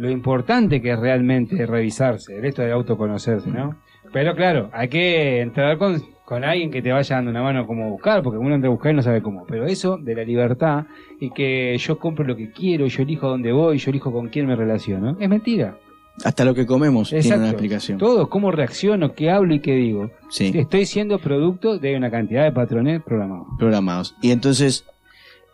lo 0.01 0.09
importante 0.09 0.81
que 0.81 0.91
es 0.91 0.99
realmente 0.99 1.63
revisarse, 1.67 2.35
el 2.35 2.45
esto 2.45 2.63
de 2.63 2.71
autoconocerse, 2.71 3.51
¿no? 3.51 3.75
Pero 4.11 4.35
claro, 4.35 4.71
hay 4.73 4.87
que 4.87 5.41
entrar 5.41 5.77
con, 5.77 6.01
con 6.25 6.43
alguien 6.43 6.71
que 6.71 6.81
te 6.81 6.91
vaya 6.91 7.17
dando 7.17 7.29
una 7.29 7.43
mano 7.43 7.67
como 7.67 7.87
buscar, 7.91 8.23
porque 8.23 8.39
uno 8.39 8.55
entra 8.55 8.67
a 8.67 8.71
buscar 8.71 8.93
y 8.93 8.95
no 8.95 9.03
sabe 9.03 9.21
cómo. 9.21 9.45
Pero 9.45 9.67
eso 9.67 9.97
de 9.97 10.15
la 10.15 10.23
libertad 10.23 10.85
y 11.19 11.29
que 11.29 11.77
yo 11.77 11.99
compro 11.99 12.25
lo 12.25 12.35
que 12.35 12.51
quiero, 12.51 12.87
yo 12.87 13.03
elijo 13.03 13.27
dónde 13.27 13.51
voy, 13.51 13.77
yo 13.77 13.91
elijo 13.91 14.11
con 14.11 14.29
quién 14.29 14.47
me 14.47 14.55
relaciono, 14.55 15.17
es 15.19 15.29
mentira. 15.29 15.77
Hasta 16.25 16.45
lo 16.45 16.55
que 16.55 16.65
comemos 16.65 17.09
tiene 17.09 17.21
Exacto. 17.21 17.43
una 17.43 17.51
explicación. 17.51 17.97
Todo, 17.99 18.27
cómo 18.27 18.51
reacciono, 18.51 19.13
qué 19.13 19.29
hablo 19.29 19.53
y 19.53 19.59
qué 19.59 19.73
digo. 19.73 20.09
Sí. 20.31 20.51
Estoy 20.55 20.87
siendo 20.87 21.19
producto 21.19 21.77
de 21.77 21.95
una 21.95 22.09
cantidad 22.09 22.43
de 22.43 22.51
patrones 22.51 23.03
programados. 23.03 23.47
programados. 23.59 24.15
Y 24.19 24.31
entonces 24.31 24.83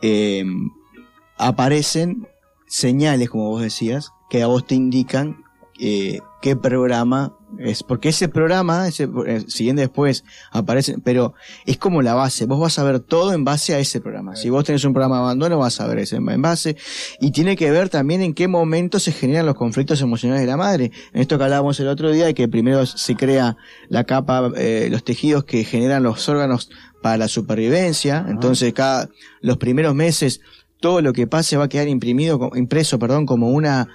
eh, 0.01 0.45
aparecen 1.37 2.27
señales, 2.65 3.29
como 3.29 3.49
vos 3.49 3.61
decías, 3.61 4.13
que 4.29 4.43
a 4.43 4.47
vos 4.47 4.65
te 4.65 4.75
indican 4.75 5.43
eh, 5.79 6.19
qué 6.41 6.55
programa 6.55 7.37
es. 7.59 7.83
Porque 7.83 8.09
ese 8.09 8.27
programa, 8.27 8.87
ese, 8.87 9.07
eh, 9.25 9.43
siguiendo 9.47 9.81
después, 9.81 10.23
aparece, 10.51 10.95
pero 11.03 11.33
es 11.65 11.77
como 11.77 12.01
la 12.01 12.13
base. 12.13 12.45
Vos 12.45 12.59
vas 12.59 12.79
a 12.79 12.83
ver 12.83 12.99
todo 12.99 13.33
en 13.33 13.43
base 13.43 13.75
a 13.75 13.79
ese 13.79 14.01
programa. 14.01 14.35
Si 14.35 14.49
vos 14.49 14.63
tenés 14.63 14.83
un 14.85 14.93
programa 14.93 15.17
de 15.17 15.21
abandono, 15.21 15.59
vas 15.59 15.79
a 15.79 15.87
ver 15.87 15.99
ese 15.99 16.17
en 16.17 16.41
base. 16.41 16.77
Y 17.19 17.31
tiene 17.31 17.55
que 17.55 17.71
ver 17.71 17.89
también 17.89 18.21
en 18.21 18.33
qué 18.33 18.47
momento 18.47 18.99
se 18.99 19.11
generan 19.11 19.45
los 19.45 19.55
conflictos 19.55 20.01
emocionales 20.01 20.41
de 20.41 20.47
la 20.47 20.57
madre. 20.57 20.91
En 21.13 21.21
esto 21.21 21.37
que 21.37 21.43
hablábamos 21.43 21.79
el 21.79 21.87
otro 21.87 22.11
día, 22.11 22.25
de 22.25 22.33
que 22.33 22.47
primero 22.47 22.85
se 22.85 23.15
crea 23.15 23.57
la 23.89 24.03
capa, 24.03 24.51
eh, 24.57 24.87
los 24.91 25.03
tejidos 25.03 25.43
que 25.43 25.63
generan 25.63 26.03
los 26.03 26.27
órganos 26.27 26.69
para 27.01 27.17
la 27.17 27.27
supervivencia. 27.27 28.25
Entonces, 28.27 28.73
cada, 28.73 29.09
los 29.41 29.57
primeros 29.57 29.93
meses, 29.95 30.41
todo 30.79 31.01
lo 31.01 31.13
que 31.13 31.27
pase 31.27 31.57
va 31.57 31.65
a 31.65 31.69
quedar 31.69 31.87
imprimido, 31.87 32.51
impreso, 32.55 32.99
perdón, 32.99 33.25
como 33.25 33.49
una, 33.49 33.87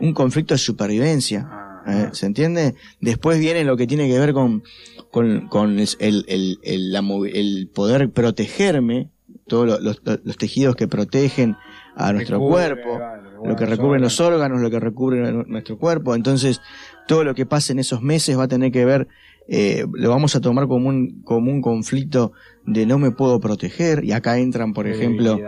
un 0.00 0.12
conflicto 0.12 0.54
de 0.54 0.58
supervivencia. 0.58 1.48
Eh, 1.86 2.08
¿Se 2.12 2.26
entiende? 2.26 2.74
Después 3.00 3.38
viene 3.38 3.62
lo 3.64 3.76
que 3.76 3.86
tiene 3.86 4.08
que 4.08 4.18
ver 4.18 4.32
con, 4.32 4.62
con, 5.10 5.48
con 5.48 5.78
el, 5.78 5.88
el, 5.98 6.58
el, 6.62 6.92
la 6.92 7.02
el 7.32 7.68
poder 7.74 8.10
protegerme, 8.10 9.10
todos 9.46 9.66
lo- 9.66 9.80
los, 9.80 10.00
los, 10.04 10.20
los 10.24 10.36
tejidos 10.38 10.76
que 10.76 10.88
protegen 10.88 11.56
a 11.96 12.12
nuestro 12.14 12.38
cuerpo, 12.40 12.98
vale, 12.98 13.33
lo 13.42 13.56
que 13.56 13.64
recubren 13.66 14.02
los 14.02 14.20
órganos. 14.20 14.60
lo 14.60 14.70
que 14.70 14.80
recubre 14.80 15.32
nu- 15.32 15.44
nuestro 15.46 15.78
cuerpo. 15.78 16.14
Entonces, 16.14 16.60
todo 17.06 17.24
lo 17.24 17.34
que 17.34 17.46
pase 17.46 17.72
en 17.72 17.78
esos 17.78 18.02
meses 18.02 18.38
va 18.38 18.44
a 18.44 18.48
tener 18.48 18.72
que 18.72 18.84
ver, 18.84 19.08
eh, 19.46 19.84
lo 19.92 20.08
vamos 20.08 20.34
a 20.36 20.40
tomar 20.40 20.66
como 20.68 20.88
un, 20.88 21.20
como 21.22 21.50
un 21.52 21.60
conflicto 21.60 22.32
de 22.64 22.86
no 22.86 22.98
me 22.98 23.10
puedo 23.10 23.40
proteger. 23.40 24.02
Y 24.04 24.12
acá 24.12 24.38
entran, 24.38 24.72
por 24.72 24.86
ejemplo, 24.86 25.38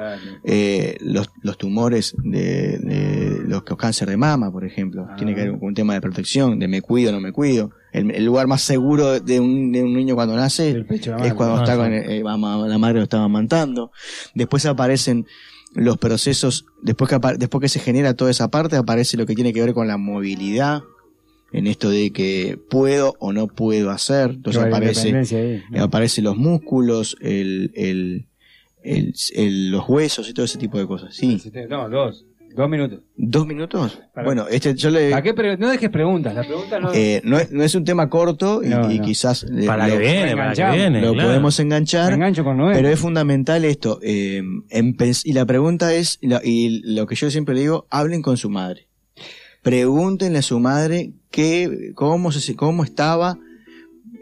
eh, 0.44 0.98
los, 1.00 1.30
los 1.42 1.56
tumores 1.56 2.14
de, 2.22 2.78
de 2.78 3.40
los 3.46 3.62
cáncer 3.62 4.08
de 4.08 4.16
mama, 4.18 4.50
por 4.52 4.64
ejemplo. 4.66 5.06
Ah. 5.08 5.16
Tiene 5.16 5.34
que 5.34 5.42
ver 5.42 5.58
con 5.58 5.68
un 5.68 5.74
tema 5.74 5.94
de 5.94 6.00
protección, 6.02 6.58
de 6.58 6.68
me 6.68 6.82
cuido, 6.82 7.10
no 7.12 7.20
me 7.20 7.32
cuido. 7.32 7.70
El, 7.92 8.10
el 8.10 8.26
lugar 8.26 8.46
más 8.46 8.60
seguro 8.60 9.18
de 9.20 9.40
un, 9.40 9.72
de 9.72 9.82
un 9.82 9.94
niño 9.94 10.14
cuando 10.14 10.36
nace 10.36 10.84
es 11.24 11.32
cuando 11.34 11.54
está 11.62 11.76
con 11.78 11.92
el- 11.94 12.10
eh, 12.10 12.22
la 12.22 12.36
madre 12.78 12.98
lo 12.98 13.02
está 13.04 13.16
amamantando. 13.16 13.90
Después 14.34 14.66
aparecen 14.66 15.24
los 15.76 15.98
procesos, 15.98 16.64
después 16.82 17.08
que, 17.10 17.18
después 17.38 17.60
que 17.62 17.68
se 17.68 17.78
genera 17.80 18.14
toda 18.14 18.30
esa 18.30 18.48
parte, 18.50 18.76
aparece 18.76 19.16
lo 19.16 19.26
que 19.26 19.34
tiene 19.34 19.52
que 19.52 19.60
ver 19.62 19.74
con 19.74 19.86
la 19.86 19.96
movilidad, 19.96 20.82
en 21.52 21.66
esto 21.68 21.90
de 21.90 22.10
que 22.12 22.58
puedo 22.68 23.14
o 23.20 23.32
no 23.32 23.46
puedo 23.46 23.90
hacer. 23.90 24.30
Entonces 24.30 24.62
aparece, 24.68 25.08
independencia 25.08 25.38
ahí, 25.38 25.62
¿no? 25.70 25.84
aparecen 25.84 26.24
los 26.24 26.36
músculos, 26.36 27.16
el, 27.20 27.70
el, 27.74 28.26
el- 28.82 29.14
el- 29.34 29.70
los 29.70 29.88
huesos 29.88 30.28
y 30.28 30.32
todo 30.34 30.44
ese 30.44 30.58
tipo 30.58 30.78
de 30.78 30.86
cosas. 30.86 31.14
Sí. 31.14 31.40
No, 31.68 31.88
dos. 31.88 32.24
Dos 32.56 32.70
minutos. 32.70 33.00
¿Dos 33.16 33.46
minutos? 33.46 34.00
Para- 34.14 34.24
Bueno, 34.24 34.46
este 34.48 34.74
yo 34.74 34.90
le... 34.90 35.10
¿Para 35.10 35.22
qué 35.22 35.34
pre- 35.34 35.56
no 35.58 35.68
dejes 35.68 35.90
preguntas. 35.90 36.34
La 36.34 36.42
pregunta 36.42 36.80
no. 36.80 36.92
eh, 36.94 37.20
no, 37.22 37.38
es, 37.38 37.52
no 37.52 37.62
es 37.62 37.74
un 37.74 37.84
tema 37.84 38.08
corto 38.08 38.62
y, 38.64 38.68
No, 38.68 38.90
y 38.90 38.98
no. 38.98 39.04
quizás 39.04 39.42
le- 39.44 39.66
Para 39.66 39.86
lo, 39.86 39.92
que 39.94 39.98
viene, 40.00 40.36
para 40.36 40.52
que 40.54 40.70
viene. 40.76 41.00
lo 41.02 41.12
claro. 41.12 41.28
podemos 41.28 41.60
enganchar. 41.60 42.08
Me 42.08 42.14
engancho 42.14 42.44
con 42.44 42.56
Noé. 42.56 42.74
Pero 42.74 42.88
es 42.88 42.98
fundamental 42.98 43.64
esto. 43.64 44.00
eh, 44.02 44.42
y 45.24 45.32
la 45.34 45.44
pregunta 45.46 45.92
es, 45.94 46.18
y 46.22 46.80
lo 46.94 47.06
que 47.06 47.14
yo 47.14 47.30
siempre 47.30 47.54
le 47.54 47.60
digo, 47.60 47.86
hablen 47.90 48.22
con 48.22 48.36
su 48.38 48.48
madre. 48.50 48.88
Pregúntenle 49.62 50.38
a 50.38 50.42
su 50.42 50.60
madre 50.60 51.12
qué, 51.30 51.90
cómo, 51.94 52.30
se, 52.32 52.54
cómo 52.56 52.84
estaba. 52.84 53.38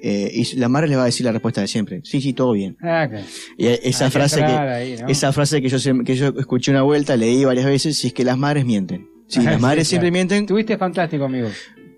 Eh, 0.06 0.30
y 0.34 0.56
la 0.56 0.68
madre 0.68 0.88
le 0.88 0.96
va 0.96 1.02
a 1.02 1.06
decir 1.06 1.24
la 1.24 1.32
respuesta 1.32 1.62
de 1.62 1.66
siempre. 1.66 2.00
Sí, 2.04 2.20
sí, 2.20 2.34
todo 2.34 2.52
bien. 2.52 2.76
Ah. 2.82 3.08
Y 3.56 3.66
esa 3.66 4.04
Hay 4.04 4.10
que 4.10 4.18
frase 4.18 4.36
que, 4.40 4.44
ahí, 4.44 4.96
¿no? 5.00 5.08
esa 5.08 5.32
frase 5.32 5.62
que 5.62 5.68
yo, 5.70 5.78
que 6.04 6.14
yo 6.14 6.28
escuché 6.38 6.70
una 6.72 6.82
vuelta, 6.82 7.16
leí 7.16 7.44
varias 7.44 7.64
veces, 7.64 7.96
si 7.96 8.08
es 8.08 8.12
que 8.12 8.22
las 8.22 8.36
madres 8.36 8.66
mienten. 8.66 9.08
Si 9.28 9.40
Ajá, 9.40 9.52
las 9.52 9.56
sí, 9.56 9.62
madres 9.62 9.88
siempre 9.88 10.08
claro. 10.10 10.12
mienten, 10.18 10.42
Estuviste 10.44 10.76
fantástico, 10.76 11.24
amigo. 11.24 11.48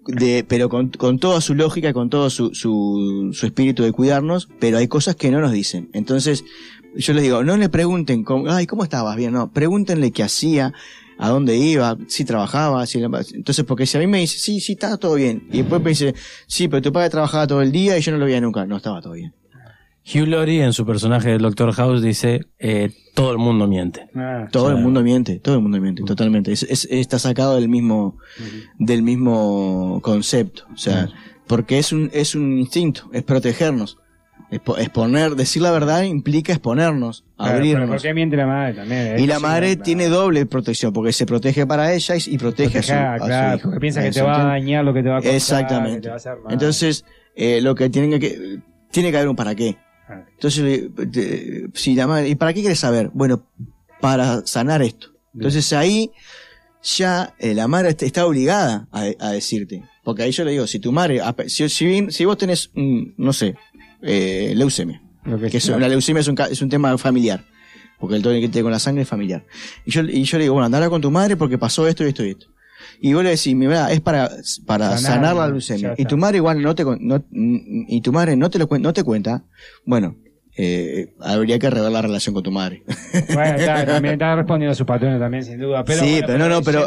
de, 0.07 0.45
pero 0.47 0.69
con, 0.69 0.91
con 0.91 1.19
toda 1.19 1.41
su 1.41 1.55
lógica, 1.57 1.93
con 1.93 2.09
todo 2.09 2.31
su, 2.31 2.55
su, 2.55 3.31
su 3.33 3.47
espíritu 3.47 3.83
de 3.83 3.91
cuidarnos, 3.91 4.49
pero 4.61 4.79
hay 4.79 4.87
cosas 4.87 5.17
que 5.17 5.33
no 5.33 5.41
nos 5.41 5.51
dicen. 5.51 5.89
Entonces, 5.93 6.45
yo 6.95 7.13
les 7.13 7.25
digo, 7.25 7.43
no 7.43 7.57
le 7.57 7.69
pregunten, 7.69 8.23
cómo, 8.23 8.49
ay, 8.51 8.67
¿cómo 8.67 8.85
estabas? 8.85 9.17
Bien, 9.17 9.33
no, 9.33 9.53
pregúntenle 9.53 10.13
qué 10.13 10.23
hacía, 10.23 10.73
a 11.19 11.29
dónde 11.31 11.57
iba, 11.57 11.97
si 12.09 12.25
trabajaba, 12.25 12.85
si, 12.87 12.99
entonces, 13.03 13.65
porque 13.65 13.87
si 13.87 13.97
a 13.97 14.01
mí 14.01 14.07
me 14.07 14.19
dice, 14.21 14.39
sí, 14.39 14.61
sí, 14.61 14.73
estaba 14.73 14.97
todo 14.97 15.15
bien, 15.15 15.47
y 15.53 15.59
después 15.59 15.81
me 15.83 15.91
dice, 15.91 16.15
sí, 16.47 16.69
pero 16.69 16.83
tu 16.83 16.93
padre 16.93 17.11
trabajaba 17.11 17.47
todo 17.47 17.63
el 17.63 17.73
día 17.73 17.97
y 17.99 18.01
yo 18.03 18.13
no 18.13 18.19
lo 18.19 18.27
veía 18.27 18.41
nunca, 18.41 18.67
no 18.67 18.77
estaba 18.77 19.01
todo 19.01 19.15
bien. 19.15 19.33
Hugh 20.09 20.29
Laurie 20.29 20.63
en 20.63 20.73
su 20.73 20.87
personaje 20.87 21.31
del 21.31 21.43
Doctor 21.43 21.73
House 21.73 22.01
dice, 22.01 22.43
eh, 22.61 22.91
todo 23.15 23.33
el 23.33 23.39
mundo 23.39 23.67
miente. 23.67 24.09
Ah, 24.15 24.47
Todo 24.53 24.71
el 24.71 24.77
mundo 24.77 25.03
miente, 25.03 25.41
todo 25.41 25.57
el 25.57 25.63
mundo 25.63 25.81
miente, 25.81 26.05
totalmente. 26.05 26.53
Es, 26.53 26.63
es- 26.63 26.87
está 26.91 27.19
sacado 27.19 27.57
del 27.57 27.69
mismo, 27.69 28.17
del 28.79 29.03
mismo 29.03 29.99
concepto. 30.05 30.65
O 30.73 30.77
sea, 30.77 31.09
porque 31.49 31.79
es 31.81 31.91
un, 31.93 32.09
es 32.13 32.37
un 32.37 32.57
instinto, 32.59 33.11
es 33.13 33.25
protegernos. 33.25 33.99
Expo- 34.51 34.79
exponer, 34.79 35.35
decir 35.35 35.61
la 35.63 35.73
verdad 35.73 36.03
implica 36.05 36.53
exponernos, 36.53 37.25
claro, 37.37 37.55
abrirnos. 37.57 37.89
¿Por 37.89 38.01
qué 38.03 38.15
miente 38.15 38.37
la 38.37 38.47
madre 38.47 38.75
también? 38.75 39.19
Y 39.19 39.27
la 39.27 39.37
sí, 39.37 39.43
madre 39.43 39.67
claro. 39.71 39.83
tiene 39.83 40.09
doble 40.09 40.47
protección, 40.47 40.93
porque 40.93 41.13
se 41.13 41.27
protege 41.27 41.67
para 41.67 41.93
ella 41.93 42.15
y, 42.17 42.21
y 42.35 42.39
protege 42.39 42.79
a 42.79 42.83
su, 42.83 42.89
Proteger, 42.93 43.07
a 43.07 43.19
su 43.19 43.25
claro, 43.27 43.57
hijo. 43.57 43.63
porque 43.65 43.81
piensa 43.81 44.03
que 44.03 44.11
te 44.13 44.23
va 44.23 44.41
a 44.41 44.45
dañar 44.47 44.85
lo 44.85 44.95
que 44.95 45.03
te 45.03 45.09
va 45.09 45.17
a 45.17 45.19
contar, 45.19 45.31
que 45.33 45.37
Exactamente. 45.37 46.01
te 46.03 46.09
va 46.09 46.15
a 46.15 46.17
hacer 46.17 46.37
mal. 46.45 46.53
Entonces, 46.53 47.05
eh, 47.35 47.61
lo 47.61 47.75
que 47.75 47.91
tienen 47.91 48.21
que, 48.21 48.59
tiene 48.93 49.11
que 49.11 49.17
haber 49.17 49.29
un 49.29 49.37
para 49.37 49.55
qué. 49.57 49.77
Ah, 50.09 50.23
Entonces, 50.35 50.91
eh, 51.17 51.69
si 51.75 51.95
la 51.97 52.07
madre, 52.07 52.29
¿y 52.29 52.35
para 52.37 52.53
qué 52.55 52.61
quieres 52.61 52.79
saber? 52.79 53.11
Bueno, 53.13 53.45
para 54.01 54.47
sanar 54.47 54.81
esto. 54.83 55.09
Entonces 55.35 55.73
ahí 55.73 56.13
ya 56.83 57.35
eh, 57.39 57.53
la 57.55 57.67
madre 57.69 57.89
est- 57.91 58.03
está 58.05 58.27
obligada 58.27 58.87
a, 58.93 59.07
a 59.19 59.33
decirte. 59.33 59.83
Porque 60.05 60.23
ahí 60.23 60.31
yo 60.31 60.45
le 60.45 60.53
digo, 60.53 60.67
si 60.69 60.79
tu 60.79 60.93
madre, 60.93 61.21
si, 61.49 61.69
si, 61.69 61.85
bien- 61.87 62.13
si 62.13 62.25
vos 62.25 62.39
tenés, 62.39 62.71
un, 62.77 63.13
no 63.17 63.33
sé, 63.33 63.57
eh, 64.07 64.53
leucemia, 64.55 65.03
que 65.25 65.51
que 65.51 65.57
es, 65.59 65.65
sea. 65.65 65.79
la 65.79 65.89
leucemia 65.89 66.21
es 66.21 66.29
un, 66.29 66.37
es 66.51 66.63
un 66.63 66.69
tema 66.69 66.97
familiar, 66.99 67.45
porque 67.99 68.17
el 68.17 68.23
todo 68.23 68.33
que 68.35 68.49
tiene 68.49 68.63
con 68.63 68.73
la 68.73 68.79
sangre 68.79 69.03
es 69.03 69.09
familiar. 69.09 69.45
Y 69.85 69.91
yo, 69.91 70.03
y 70.03 70.23
yo 70.25 70.39
le 70.39 70.45
digo, 70.45 70.55
bueno, 70.55 70.67
andala 70.67 70.89
con 70.89 71.01
tu 71.01 71.11
madre 71.11 71.37
porque 71.37 71.59
pasó 71.59 71.87
esto 71.87 72.05
y 72.05 72.09
esto 72.09 72.25
y 72.25 72.31
esto. 72.31 72.47
Y 73.01 73.13
vos 73.13 73.25
le 73.25 73.31
decís, 73.31 73.55
mira, 73.55 73.93
es 73.93 74.01
para, 74.01 74.31
para 74.65 74.97
Sanar, 74.97 75.15
sanar, 75.17 75.37
la 75.37 75.49
leucemia. 75.49 75.95
Y 75.97 76.05
tu 76.05 76.17
madre 76.17 76.39
igual 76.39 76.63
no 76.63 76.75
te, 76.75 76.85
no, 76.85 77.25
y 77.31 78.01
tu 78.01 78.13
madre 78.13 78.37
no 78.37 78.49
te 78.51 78.59
lo 78.59 78.69
no 78.79 78.93
te 78.93 79.05
cuenta, 79.05 79.45
bueno, 79.85 80.17
eh, 80.59 81.09
habría 81.21 81.59
que 81.59 81.69
rever 81.69 81.91
la 81.93 82.01
relación 82.03 82.35
con 82.35 82.43
tu 82.43 82.51
madre. 82.51 82.83
Bueno, 83.35 83.59
está, 83.59 83.85
también 83.87 84.15
está 84.15 84.37
respondiendo 84.37 84.73
a 84.73 84.75
su 84.75 84.87
patrón 84.87 85.19
también, 85.19 85.45
sin 85.45 85.59
duda. 85.59 85.85
Pero, 85.85 86.01
sí, 86.01 86.13
bueno, 86.13 86.27
pero 86.27 86.39
no, 86.39 86.49
no, 86.49 86.63
pero 86.63 86.87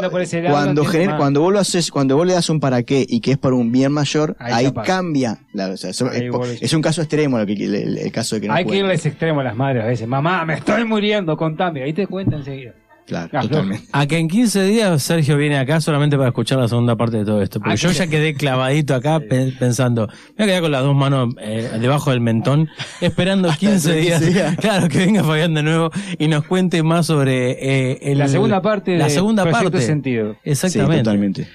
cuando, 0.50 0.84
genera- 0.84 1.16
cuando 1.16 1.40
vos 1.40 1.52
lo 1.52 1.58
haces, 1.60 1.90
cuando 1.90 2.16
vos 2.16 2.26
le 2.26 2.32
das 2.34 2.50
un 2.50 2.58
para 2.60 2.82
qué 2.82 3.04
y 3.08 3.20
que 3.20 3.32
es 3.32 3.38
por 3.38 3.54
un 3.54 3.70
bien 3.70 3.92
mayor, 3.92 4.36
Ahí 4.38 4.72
cambia. 4.84 5.38
La, 5.52 5.68
o 5.68 5.76
sea, 5.76 5.90
eso 5.90 6.08
Ahí 6.10 6.28
es, 6.60 6.72
un 6.72 6.82
caso 6.82 7.00
extremo 7.02 7.38
lo 7.38 7.46
que, 7.46 7.52
el, 7.52 7.74
el- 7.74 7.98
el 7.98 8.12
caso 8.12 8.34
de 8.36 8.40
que 8.42 8.48
no 8.48 8.54
Hay 8.54 8.64
que 8.64 8.76
irles 8.76 9.06
extremo 9.06 9.40
a 9.40 9.44
las 9.44 9.54
madres 9.56 9.84
a 9.84 9.86
veces. 9.86 10.08
Mamá, 10.08 10.44
me 10.44 10.54
estoy 10.54 10.84
muriendo, 10.84 11.36
contame. 11.36 11.82
Ahí 11.82 11.92
te 11.92 12.06
cuenta 12.06 12.36
enseguida. 12.36 12.74
Claro, 13.10 13.28
Ah, 13.32 13.42
totalmente. 13.42 13.86
A 13.90 14.06
que 14.06 14.18
en 14.18 14.28
15 14.28 14.62
días 14.64 15.02
Sergio 15.02 15.36
viene 15.36 15.58
acá 15.58 15.80
solamente 15.80 16.16
para 16.16 16.28
escuchar 16.28 16.58
la 16.60 16.68
segunda 16.68 16.94
parte 16.94 17.16
de 17.16 17.24
todo 17.24 17.42
esto. 17.42 17.58
Porque 17.58 17.76
yo 17.76 17.88
que- 17.88 17.94
ya 17.96 18.06
quedé 18.06 18.34
clavadito 18.34 18.94
acá 18.94 19.18
pe- 19.18 19.52
pensando, 19.58 20.06
me 20.38 20.44
voy 20.44 20.44
a 20.44 20.46
quedar 20.46 20.62
con 20.62 20.70
las 20.70 20.82
dos 20.84 20.94
manos 20.94 21.34
eh, 21.40 21.70
debajo 21.80 22.10
del 22.12 22.20
mentón, 22.20 22.68
esperando 23.00 23.50
15 23.58 23.94
días. 23.96 24.20
15 24.20 24.32
días. 24.32 24.56
Claro, 24.60 24.88
que 24.88 24.98
venga 24.98 25.24
Fabián 25.24 25.54
de 25.54 25.62
nuevo 25.64 25.90
y 26.18 26.28
nos 26.28 26.44
cuente 26.44 26.82
más 26.84 27.06
sobre 27.06 27.50
eh, 27.92 27.98
el- 28.12 28.18
la 28.18 28.28
segunda 28.28 28.62
parte 28.62 28.96
la 28.96 29.04
de 29.06 29.10
segunda 29.10 29.44
parte. 29.50 29.80
Sentido. 29.80 30.34
Sí, 30.44 30.50
Exactamente. 30.50 30.98
totalmente. 30.98 31.48